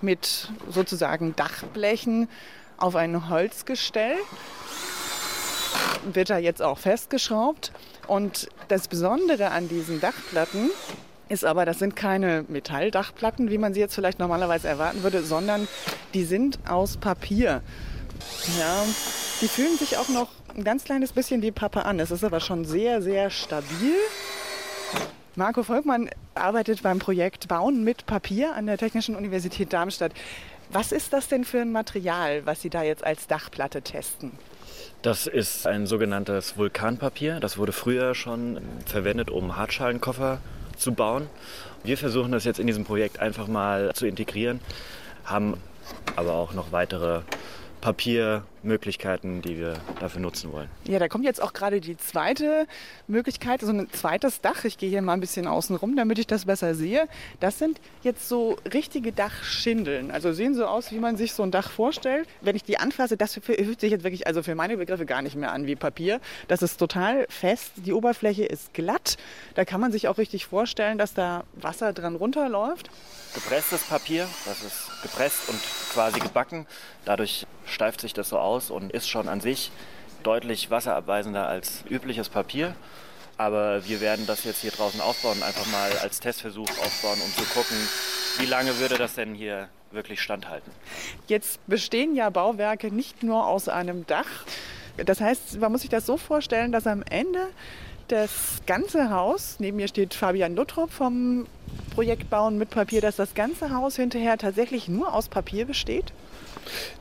mit 0.00 0.50
sozusagen 0.68 1.36
Dachblechen 1.36 2.28
auf 2.78 2.96
ein 2.96 3.28
Holzgestell. 3.28 4.16
Wird 6.12 6.30
da 6.30 6.38
jetzt 6.38 6.62
auch 6.62 6.78
festgeschraubt. 6.78 7.72
Und 8.06 8.48
das 8.68 8.88
Besondere 8.88 9.50
an 9.50 9.68
diesen 9.68 10.00
Dachplatten 10.00 10.70
ist 11.28 11.44
aber, 11.44 11.64
das 11.64 11.78
sind 11.78 11.96
keine 11.96 12.44
Metalldachplatten, 12.48 13.50
wie 13.50 13.58
man 13.58 13.74
sie 13.74 13.80
jetzt 13.80 13.94
vielleicht 13.94 14.18
normalerweise 14.18 14.68
erwarten 14.68 15.02
würde, 15.02 15.22
sondern 15.24 15.66
die 16.14 16.24
sind 16.24 16.58
aus 16.68 16.96
Papier. 16.96 17.62
Ja, 18.58 18.84
die 19.40 19.48
fühlen 19.48 19.76
sich 19.76 19.96
auch 19.98 20.08
noch 20.08 20.28
ein 20.56 20.64
ganz 20.64 20.84
kleines 20.84 21.12
bisschen 21.12 21.42
wie 21.42 21.50
Pappe 21.50 21.84
an. 21.84 22.00
Es 22.00 22.10
ist 22.10 22.24
aber 22.24 22.40
schon 22.40 22.64
sehr, 22.64 23.02
sehr 23.02 23.30
stabil. 23.30 23.94
Marco 25.34 25.62
Volkmann 25.62 26.08
arbeitet 26.34 26.82
beim 26.82 26.98
Projekt 26.98 27.48
Bauen 27.48 27.84
mit 27.84 28.06
Papier 28.06 28.54
an 28.54 28.66
der 28.66 28.78
Technischen 28.78 29.16
Universität 29.16 29.72
Darmstadt. 29.72 30.12
Was 30.70 30.92
ist 30.92 31.12
das 31.12 31.28
denn 31.28 31.44
für 31.44 31.60
ein 31.60 31.72
Material, 31.72 32.46
was 32.46 32.62
Sie 32.62 32.70
da 32.70 32.82
jetzt 32.82 33.04
als 33.04 33.26
Dachplatte 33.26 33.82
testen? 33.82 34.32
Das 35.02 35.26
ist 35.26 35.66
ein 35.66 35.86
sogenanntes 35.86 36.56
Vulkanpapier. 36.56 37.38
Das 37.40 37.58
wurde 37.58 37.72
früher 37.72 38.14
schon 38.14 38.60
verwendet, 38.86 39.30
um 39.30 39.56
Hartschalenkoffer 39.56 40.40
zu 40.76 40.92
bauen. 40.92 41.28
Wir 41.84 41.96
versuchen 41.96 42.32
das 42.32 42.44
jetzt 42.44 42.58
in 42.58 42.66
diesem 42.66 42.84
Projekt 42.84 43.20
einfach 43.20 43.46
mal 43.46 43.92
zu 43.94 44.06
integrieren, 44.06 44.60
haben 45.24 45.60
aber 46.16 46.32
auch 46.32 46.52
noch 46.52 46.72
weitere 46.72 47.20
Papiermöglichkeiten, 48.66 49.42
die 49.42 49.58
wir 49.58 49.74
dafür 50.00 50.20
nutzen 50.20 50.52
wollen. 50.52 50.68
Ja, 50.86 50.98
da 50.98 51.08
kommt 51.08 51.24
jetzt 51.24 51.40
auch 51.40 51.52
gerade 51.52 51.80
die 51.80 51.96
zweite 51.96 52.66
Möglichkeit, 53.06 53.60
so 53.60 53.70
ein 53.70 53.88
zweites 53.92 54.40
Dach. 54.40 54.64
Ich 54.64 54.76
gehe 54.76 54.90
hier 54.90 55.02
mal 55.02 55.12
ein 55.12 55.20
bisschen 55.20 55.46
außen 55.46 55.76
rum, 55.76 55.96
damit 55.96 56.18
ich 56.18 56.26
das 56.26 56.46
besser 56.46 56.74
sehe. 56.74 57.08
Das 57.38 57.58
sind 57.58 57.80
jetzt 58.02 58.28
so 58.28 58.56
richtige 58.72 59.12
Dachschindeln. 59.12 60.10
Also 60.10 60.32
sehen 60.32 60.54
so 60.54 60.66
aus, 60.66 60.90
wie 60.90 60.98
man 60.98 61.16
sich 61.16 61.32
so 61.32 61.44
ein 61.44 61.52
Dach 61.52 61.70
vorstellt. 61.70 62.28
Wenn 62.40 62.56
ich 62.56 62.64
die 62.64 62.78
anfasse, 62.78 63.16
das 63.16 63.34
fühlt 63.34 63.80
sich 63.80 63.90
jetzt 63.90 64.02
wirklich, 64.02 64.26
also 64.26 64.42
für 64.42 64.54
meine 64.54 64.76
Begriffe 64.76 65.06
gar 65.06 65.22
nicht 65.22 65.36
mehr 65.36 65.52
an 65.52 65.66
wie 65.66 65.76
Papier. 65.76 66.20
Das 66.48 66.62
ist 66.62 66.78
total 66.78 67.26
fest. 67.28 67.72
Die 67.76 67.92
Oberfläche 67.92 68.44
ist 68.44 68.74
glatt. 68.74 69.16
Da 69.54 69.64
kann 69.64 69.80
man 69.80 69.92
sich 69.92 70.08
auch 70.08 70.18
richtig 70.18 70.46
vorstellen, 70.46 70.98
dass 70.98 71.14
da 71.14 71.44
Wasser 71.54 71.92
dran 71.92 72.16
runterläuft 72.16 72.90
gepresstes 73.36 73.82
Papier. 73.84 74.26
Das 74.46 74.62
ist 74.62 75.02
gepresst 75.02 75.48
und 75.48 75.60
quasi 75.92 76.20
gebacken. 76.20 76.66
Dadurch 77.04 77.46
steift 77.66 78.00
sich 78.00 78.14
das 78.14 78.30
so 78.30 78.38
aus 78.38 78.55
und 78.70 78.92
ist 78.92 79.08
schon 79.08 79.28
an 79.28 79.40
sich 79.40 79.70
deutlich 80.22 80.70
wasserabweisender 80.70 81.46
als 81.46 81.84
übliches 81.88 82.28
Papier. 82.28 82.74
Aber 83.38 83.86
wir 83.86 84.00
werden 84.00 84.26
das 84.26 84.44
jetzt 84.44 84.62
hier 84.62 84.70
draußen 84.70 85.00
aufbauen, 85.00 85.42
einfach 85.42 85.66
mal 85.66 85.90
als 86.02 86.20
Testversuch 86.20 86.68
aufbauen, 86.68 87.18
um 87.22 87.32
zu 87.34 87.44
gucken, 87.52 87.76
wie 88.38 88.46
lange 88.46 88.78
würde 88.78 88.96
das 88.96 89.14
denn 89.14 89.34
hier 89.34 89.68
wirklich 89.90 90.20
standhalten. 90.20 90.72
Jetzt 91.26 91.64
bestehen 91.66 92.14
ja 92.16 92.30
Bauwerke 92.30 92.90
nicht 92.94 93.22
nur 93.22 93.46
aus 93.46 93.68
einem 93.68 94.06
Dach. 94.06 94.26
Das 94.96 95.20
heißt, 95.20 95.60
man 95.60 95.72
muss 95.72 95.82
sich 95.82 95.90
das 95.90 96.06
so 96.06 96.16
vorstellen, 96.16 96.72
dass 96.72 96.86
am 96.86 97.02
Ende 97.02 97.46
das 98.08 98.62
ganze 98.66 99.10
Haus, 99.10 99.56
neben 99.58 99.76
mir 99.76 99.88
steht 99.88 100.14
Fabian 100.14 100.54
Luttrop 100.54 100.90
vom 100.90 101.46
Projekt 101.96 102.28
Bauen 102.28 102.58
mit 102.58 102.68
Papier, 102.68 103.00
dass 103.00 103.16
das 103.16 103.32
ganze 103.32 103.74
Haus 103.74 103.96
hinterher 103.96 104.36
tatsächlich 104.36 104.86
nur 104.86 105.14
aus 105.14 105.28
Papier 105.28 105.64
besteht? 105.64 106.12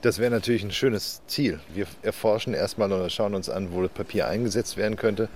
Das 0.02 0.20
wäre 0.20 0.32
natürlich 0.32 0.64
ein 0.64 0.72
schönes 0.72 1.22
Ziel. 1.28 1.60
Wir 1.74 1.86
erforschen 2.02 2.54
erstmal 2.54 2.90
oder 2.94 3.10
schauen 3.10 3.36
uns 3.36 3.50
an, 3.50 3.74
wo 3.74 3.82
das 3.82 3.92
Papier 3.92 4.30
eingesetzt 4.30 4.78
werden 4.78 4.96
könnte. 4.96 5.28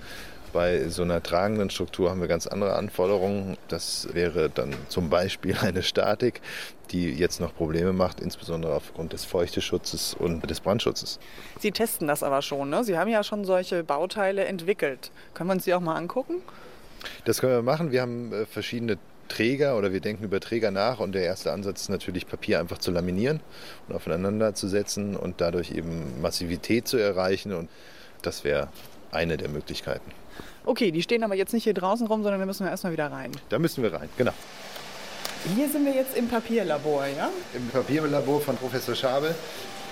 Bei 0.54 0.88
so 0.88 1.02
einer 1.02 1.22
tragenden 1.22 1.68
Struktur 1.68 2.08
haben 2.08 2.22
wir 2.22 2.26
ganz 2.26 2.46
andere 2.46 2.74
Anforderungen. 2.74 3.58
Das 3.68 4.08
wäre 4.14 4.48
dann 4.48 4.74
zum 4.88 5.10
Beispiel 5.10 5.54
eine 5.60 5.82
Statik, 5.82 6.40
die 6.90 7.10
jetzt 7.12 7.38
noch 7.38 7.54
Probleme 7.54 7.92
macht, 7.92 8.20
insbesondere 8.20 8.74
aufgrund 8.74 9.12
des 9.12 9.26
Feuchteschutzes 9.26 10.14
und 10.14 10.48
des 10.48 10.60
Brandschutzes. 10.60 11.18
Sie 11.58 11.70
testen 11.70 12.08
das 12.08 12.22
aber 12.22 12.40
schon, 12.40 12.70
ne? 12.70 12.82
Sie 12.82 12.96
haben 12.96 13.10
ja 13.10 13.22
schon 13.22 13.44
solche 13.44 13.84
Bauteile 13.84 14.46
entwickelt. 14.46 15.10
Können 15.34 15.50
wir 15.50 15.54
uns 15.56 15.64
die 15.64 15.74
auch 15.74 15.80
mal 15.80 15.96
angucken? 15.96 16.36
Das 17.26 17.40
können 17.40 17.52
wir 17.52 17.62
machen. 17.62 17.92
Wir 17.92 18.02
haben 18.02 18.32
äh, 18.32 18.46
verschiedene 18.46 18.98
Träger 19.30 19.78
oder 19.78 19.92
wir 19.92 20.00
denken 20.00 20.24
über 20.24 20.40
Träger 20.40 20.70
nach 20.70 21.00
und 21.00 21.12
der 21.12 21.22
erste 21.22 21.52
Ansatz 21.52 21.82
ist 21.82 21.88
natürlich 21.88 22.26
Papier 22.26 22.60
einfach 22.60 22.78
zu 22.78 22.90
laminieren 22.90 23.40
und 23.88 23.94
aufeinander 23.94 24.54
zu 24.54 24.68
setzen 24.68 25.16
und 25.16 25.40
dadurch 25.40 25.70
eben 25.70 26.20
Massivität 26.20 26.86
zu 26.86 26.98
erreichen 26.98 27.54
und 27.54 27.70
das 28.22 28.44
wäre 28.44 28.68
eine 29.12 29.36
der 29.36 29.48
Möglichkeiten. 29.48 30.10
Okay, 30.66 30.90
die 30.90 31.02
stehen 31.02 31.24
aber 31.24 31.34
jetzt 31.34 31.54
nicht 31.54 31.64
hier 31.64 31.74
draußen 31.74 32.06
rum, 32.06 32.22
sondern 32.22 32.40
da 32.40 32.46
müssen 32.46 32.66
wir 32.66 32.70
erstmal 32.70 32.92
wieder 32.92 33.10
rein. 33.10 33.32
Da 33.48 33.58
müssen 33.58 33.82
wir 33.82 33.92
rein, 33.92 34.08
genau. 34.18 34.32
Hier 35.56 35.68
sind 35.70 35.86
wir 35.86 35.94
jetzt 35.94 36.16
im 36.16 36.28
Papierlabor, 36.28 37.06
ja? 37.06 37.30
Im 37.54 37.66
Papierlabor 37.68 38.42
von 38.42 38.56
Professor 38.56 38.94
Schabel. 38.94 39.34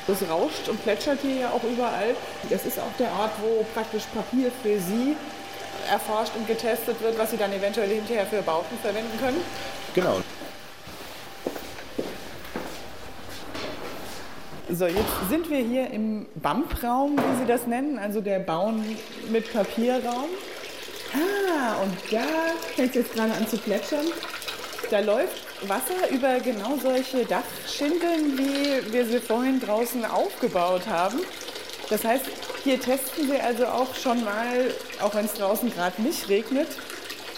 Das 0.07 0.23
rauscht 0.29 0.69
und 0.69 0.83
plätschert 0.83 1.21
hier 1.23 1.37
ja 1.37 1.51
auch 1.51 1.63
überall. 1.65 2.15
Das 2.51 2.67
ist 2.67 2.79
auch 2.79 2.97
der 2.99 3.11
Ort, 3.13 3.33
wo 3.41 3.65
praktisch 3.75 4.05
Papier 4.15 4.51
für 4.63 4.79
Sie 4.79 5.17
erforscht 5.91 6.33
und 6.37 6.47
getestet 6.47 7.01
wird, 7.01 7.19
was 7.19 7.31
Sie 7.31 7.37
dann 7.37 7.53
eventuell 7.53 7.89
hinterher 7.89 8.27
für 8.27 8.43
Bauten 8.43 8.79
verwenden 8.79 9.19
können. 9.19 9.41
Genau. 9.95 10.21
So, 14.71 14.87
jetzt 14.87 15.31
sind 15.31 15.49
wir 15.49 15.61
hier 15.61 15.91
im 15.91 16.27
BAMP-Raum, 16.35 17.17
wie 17.17 17.41
Sie 17.41 17.47
das 17.47 17.67
nennen, 17.67 17.99
also 17.99 18.21
der 18.21 18.39
Bauen 18.39 18.99
mit 19.31 19.51
Papierraum. 19.53 20.27
Ah, 21.15 21.83
und 21.83 21.97
da 22.13 22.25
fängt 22.77 22.91
es 22.91 22.97
jetzt 22.97 23.15
gerade 23.15 23.33
an 23.33 23.49
zu 23.49 23.57
plätschern. 23.57 24.05
Da 24.91 25.01
läuft 25.01 25.69
Wasser 25.69 26.11
über 26.11 26.39
genau 26.41 26.77
solche 26.83 27.25
Dachschindeln, 27.25 28.39
wie 28.39 28.93
wir 28.93 29.07
sie 29.07 29.21
vorhin 29.21 29.59
draußen 29.59 30.05
aufgebaut 30.05 30.87
haben. 30.87 31.21
Das 31.91 32.05
heißt, 32.05 32.25
hier 32.65 32.81
testen 32.81 33.29
Sie 33.31 33.41
also 33.41 33.67
auch 33.67 33.95
schon 33.95 34.23
mal, 34.25 34.71
auch 35.01 35.15
wenn 35.15 35.25
es 35.25 35.35
draußen 35.35 35.73
gerade 35.73 36.03
nicht 36.03 36.29
regnet, 36.29 36.69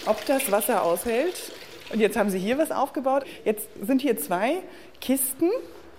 ob 0.06 0.24
das 0.26 0.50
Wasser 0.50 0.82
aushält. 0.82 1.52
Und 1.92 2.00
jetzt 2.00 2.16
haben 2.16 2.30
Sie 2.30 2.38
hier 2.38 2.58
was 2.58 2.70
aufgebaut. 2.70 3.24
Jetzt 3.44 3.68
sind 3.80 4.02
hier 4.02 4.16
zwei 4.18 4.58
Kisten 5.00 5.50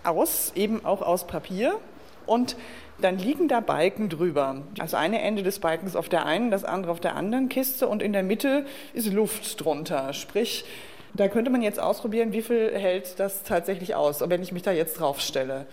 aus, 0.04 0.52
eben 0.56 0.84
auch 0.86 1.02
aus 1.02 1.28
Papier. 1.28 1.80
Und 2.26 2.56
dann 3.00 3.18
liegen 3.18 3.48
da 3.48 3.62
Balken 3.62 4.10
drüber. 4.10 4.62
Also 4.80 4.98
eine 4.98 5.22
Ende 5.22 5.44
des 5.44 5.60
Balkens 5.60 5.96
auf 5.96 6.10
der 6.10 6.26
einen, 6.26 6.52
das 6.52 6.64
andere 6.64 6.92
auf 6.92 7.00
der 7.00 7.16
anderen 7.16 7.50
Kiste 7.50 7.88
und 7.88 8.02
in 8.02 8.14
der 8.14 8.24
Mitte 8.24 8.66
ist 8.94 9.12
Luft 9.12 9.64
drunter. 9.64 10.14
Sprich, 10.14 10.66
da 11.14 11.28
könnte 11.28 11.52
man 11.52 11.62
jetzt 11.62 11.80
ausprobieren, 11.80 12.32
wie 12.32 12.42
viel 12.42 12.72
hält 12.74 13.20
das 13.20 13.44
tatsächlich 13.44 13.96
aus, 13.96 14.22
wenn 14.28 14.44
ich 14.44 14.52
mich 14.52 14.64
da 14.64 14.72
jetzt 14.72 15.00
drauf 15.00 15.20
stelle. 15.20 15.66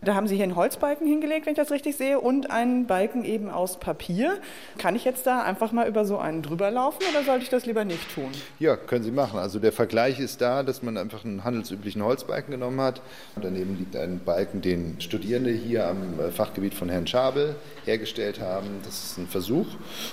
Da 0.00 0.14
haben 0.14 0.28
Sie 0.28 0.36
hier 0.36 0.44
einen 0.44 0.54
Holzbalken 0.54 1.06
hingelegt, 1.06 1.46
wenn 1.46 1.52
ich 1.52 1.58
das 1.58 1.70
richtig 1.70 1.96
sehe, 1.96 2.20
und 2.20 2.50
einen 2.50 2.86
Balken 2.86 3.24
eben 3.24 3.50
aus 3.50 3.80
Papier. 3.80 4.38
Kann 4.78 4.94
ich 4.94 5.04
jetzt 5.04 5.26
da 5.26 5.42
einfach 5.42 5.72
mal 5.72 5.88
über 5.88 6.04
so 6.04 6.18
einen 6.18 6.42
drüber 6.42 6.70
laufen 6.70 7.02
oder 7.10 7.24
sollte 7.24 7.42
ich 7.42 7.50
das 7.50 7.66
lieber 7.66 7.84
nicht 7.84 8.14
tun? 8.14 8.30
Ja, 8.60 8.76
können 8.76 9.02
Sie 9.02 9.10
machen. 9.10 9.38
Also 9.38 9.58
der 9.58 9.72
Vergleich 9.72 10.20
ist 10.20 10.40
da, 10.40 10.62
dass 10.62 10.82
man 10.82 10.96
einfach 10.96 11.24
einen 11.24 11.42
handelsüblichen 11.42 12.02
Holzbalken 12.04 12.52
genommen 12.52 12.80
hat. 12.80 13.02
Und 13.34 13.44
daneben 13.44 13.76
liegt 13.76 13.96
ein 13.96 14.20
Balken, 14.24 14.62
den 14.62 15.00
Studierende 15.00 15.50
hier 15.50 15.88
am 15.88 16.20
äh, 16.20 16.30
Fachgebiet 16.30 16.74
von 16.74 16.88
Herrn 16.88 17.06
Schabel 17.06 17.56
hergestellt 17.84 18.40
haben. 18.40 18.80
Das 18.84 19.04
ist 19.04 19.18
ein 19.18 19.26
Versuch 19.26 19.66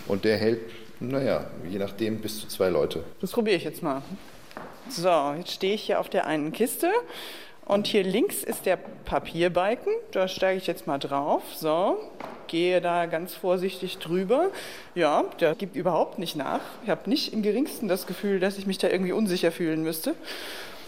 und 0.07 0.25
der 0.25 0.37
hält, 0.37 0.61
naja, 0.99 1.45
je 1.69 1.77
nachdem 1.77 2.21
bis 2.21 2.39
zu 2.41 2.47
zwei 2.47 2.69
Leute. 2.69 3.03
Das 3.21 3.31
probiere 3.31 3.57
ich 3.57 3.63
jetzt 3.63 3.83
mal. 3.83 4.01
So, 4.87 5.33
jetzt 5.37 5.51
stehe 5.51 5.73
ich 5.73 5.83
hier 5.83 5.99
auf 5.99 6.09
der 6.09 6.27
einen 6.27 6.51
Kiste. 6.51 6.91
Und 7.65 7.87
hier 7.87 8.03
links 8.03 8.43
ist 8.43 8.67
der 8.67 8.77
Papierbalken. 8.77 9.91
Da 10.11 10.27
steige 10.27 10.57
ich 10.57 10.67
jetzt 10.67 10.85
mal 10.85 10.99
drauf. 10.99 11.41
So, 11.55 11.97
gehe 12.47 12.79
da 12.79 13.07
ganz 13.07 13.33
vorsichtig 13.33 13.97
drüber. 13.97 14.49
Ja, 14.93 15.23
der 15.39 15.55
gibt 15.55 15.75
überhaupt 15.75 16.19
nicht 16.19 16.35
nach. 16.35 16.59
Ich 16.83 16.91
habe 16.91 17.09
nicht 17.09 17.33
im 17.33 17.41
geringsten 17.41 17.87
das 17.87 18.05
Gefühl, 18.05 18.39
dass 18.39 18.59
ich 18.59 18.67
mich 18.67 18.77
da 18.77 18.87
irgendwie 18.89 19.13
unsicher 19.13 19.51
fühlen 19.51 19.81
müsste. 19.81 20.13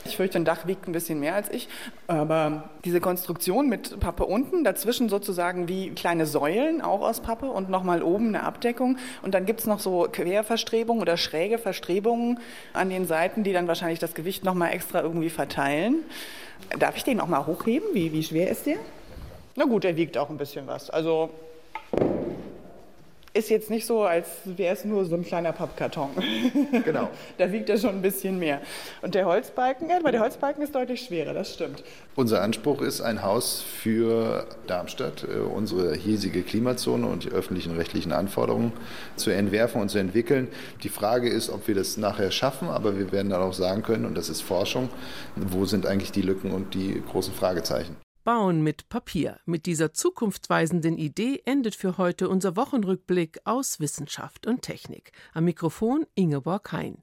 Ich 0.06 0.16
fürchte, 0.16 0.38
ein 0.38 0.46
Dach 0.46 0.68
wiegt 0.68 0.88
ein 0.88 0.92
bisschen 0.92 1.20
mehr 1.20 1.34
als 1.34 1.50
ich. 1.50 1.68
Aber 2.06 2.70
diese 2.86 3.02
Konstruktion 3.02 3.68
mit 3.68 4.00
Pappe 4.00 4.26
unten, 4.26 4.64
dazwischen 4.64 5.10
sozusagen 5.10 5.68
wie 5.68 5.90
kleine 5.90 6.28
Säulen, 6.28 6.82
auch 6.82 7.02
aus 7.02 7.22
Pappe 7.22 7.48
und 7.48 7.70
nochmal 7.70 8.04
oben 8.04 8.28
eine 8.28 8.44
Abdeckung. 8.44 9.00
Und 9.24 9.34
dann 9.34 9.46
gibt 9.48 9.62
es 9.62 9.66
noch 9.66 9.80
so 9.80 10.08
Querverstrebungen 10.10 11.02
oder 11.02 11.18
schräge 11.18 11.58
Verstrebungen 11.58 12.40
an 12.74 12.90
den 12.90 13.06
Seiten, 13.08 13.44
die 13.44 13.52
dann 13.52 13.68
wahrscheinlich 13.68 14.00
das 14.00 14.14
Gewicht 14.14 14.46
nochmal 14.46 14.72
extra 14.74 15.02
irgendwie 15.02 15.32
verteilen. 15.32 16.06
Darf 16.78 16.98
ich 16.98 17.04
den 17.04 17.20
auch 17.20 17.28
mal 17.28 17.46
hochheben? 17.46 17.88
Wie, 17.94 18.12
wie 18.12 18.24
schwer 18.24 18.50
ist 18.50 18.66
der? 18.66 18.78
Na 19.56 19.66
gut, 19.66 19.86
er 19.86 19.96
wiegt 19.96 20.18
auch 20.18 20.30
ein 20.30 20.38
bisschen 20.38 20.68
was. 20.68 20.90
Also 20.90 21.30
ist 23.38 23.50
jetzt 23.50 23.70
nicht 23.70 23.86
so, 23.86 24.04
als 24.04 24.28
wäre 24.46 24.74
es 24.74 24.84
nur 24.84 25.06
so 25.06 25.16
ein 25.16 25.24
kleiner 25.24 25.52
Pappkarton. 25.52 26.10
Genau. 26.84 27.10
da 27.38 27.52
wiegt 27.52 27.70
er 27.70 27.78
schon 27.78 27.92
ein 27.92 28.02
bisschen 28.02 28.40
mehr. 28.40 28.62
Und 29.02 29.16
der 29.16 29.26
Holzbalken, 29.26 29.90
ja, 29.90 30.00
weil 30.04 30.12
der 30.12 30.22
Holzbalken 30.22 30.64
ist 30.64 30.74
deutlich 30.74 31.02
schwerer, 31.02 31.34
das 31.34 31.54
stimmt. 31.54 31.84
Unser 32.16 32.42
Anspruch 32.42 32.82
ist 32.82 33.02
ein 33.02 33.24
Haus 33.24 33.62
für 33.62 34.48
Darmstadt, 34.68 35.24
äh, 35.24 35.40
unsere 35.40 35.96
hiesige 35.96 36.42
Klimazone 36.44 37.08
und 37.08 37.26
die 37.26 37.30
öffentlichen 37.30 37.76
rechtlichen 37.76 38.12
Anforderungen 38.12 38.74
zu 39.16 39.32
entwerfen 39.32 39.82
und 39.82 39.90
zu 39.90 39.98
entwickeln. 39.98 40.48
Die 40.84 40.90
Frage 40.90 41.30
ist, 41.30 41.50
ob 41.50 41.68
wir 41.68 41.76
das 41.76 41.98
nachher 41.98 42.32
schaffen, 42.32 42.70
aber 42.70 42.98
wir 42.98 43.12
werden 43.12 43.30
dann 43.30 43.42
auch 43.42 43.54
sagen 43.54 43.84
können, 43.84 44.06
und 44.06 44.16
das 44.16 44.30
ist 44.30 44.42
Forschung, 44.42 44.90
wo 45.36 45.66
sind 45.66 45.86
eigentlich 45.86 46.12
die 46.12 46.22
Lücken 46.22 46.52
und 46.52 46.74
die 46.74 47.02
großen 47.12 47.34
Fragezeichen. 47.34 47.96
Bauen 48.28 48.62
mit 48.62 48.90
Papier. 48.90 49.40
Mit 49.46 49.66
dieser 49.66 49.94
zukunftsweisenden 49.94 50.98
Idee 50.98 51.44
endet 51.46 51.76
für 51.76 51.98
heute 51.98 52.28
unser 52.28 52.58
Wochenrückblick 52.58 53.40
aus 53.46 53.80
Wissenschaft 53.80 54.46
und 54.46 54.64
Technik. 54.64 55.14
Am 55.34 55.46
Mikrofon 55.46 56.06
Ingeborg 56.14 56.74
Hein. 56.74 56.98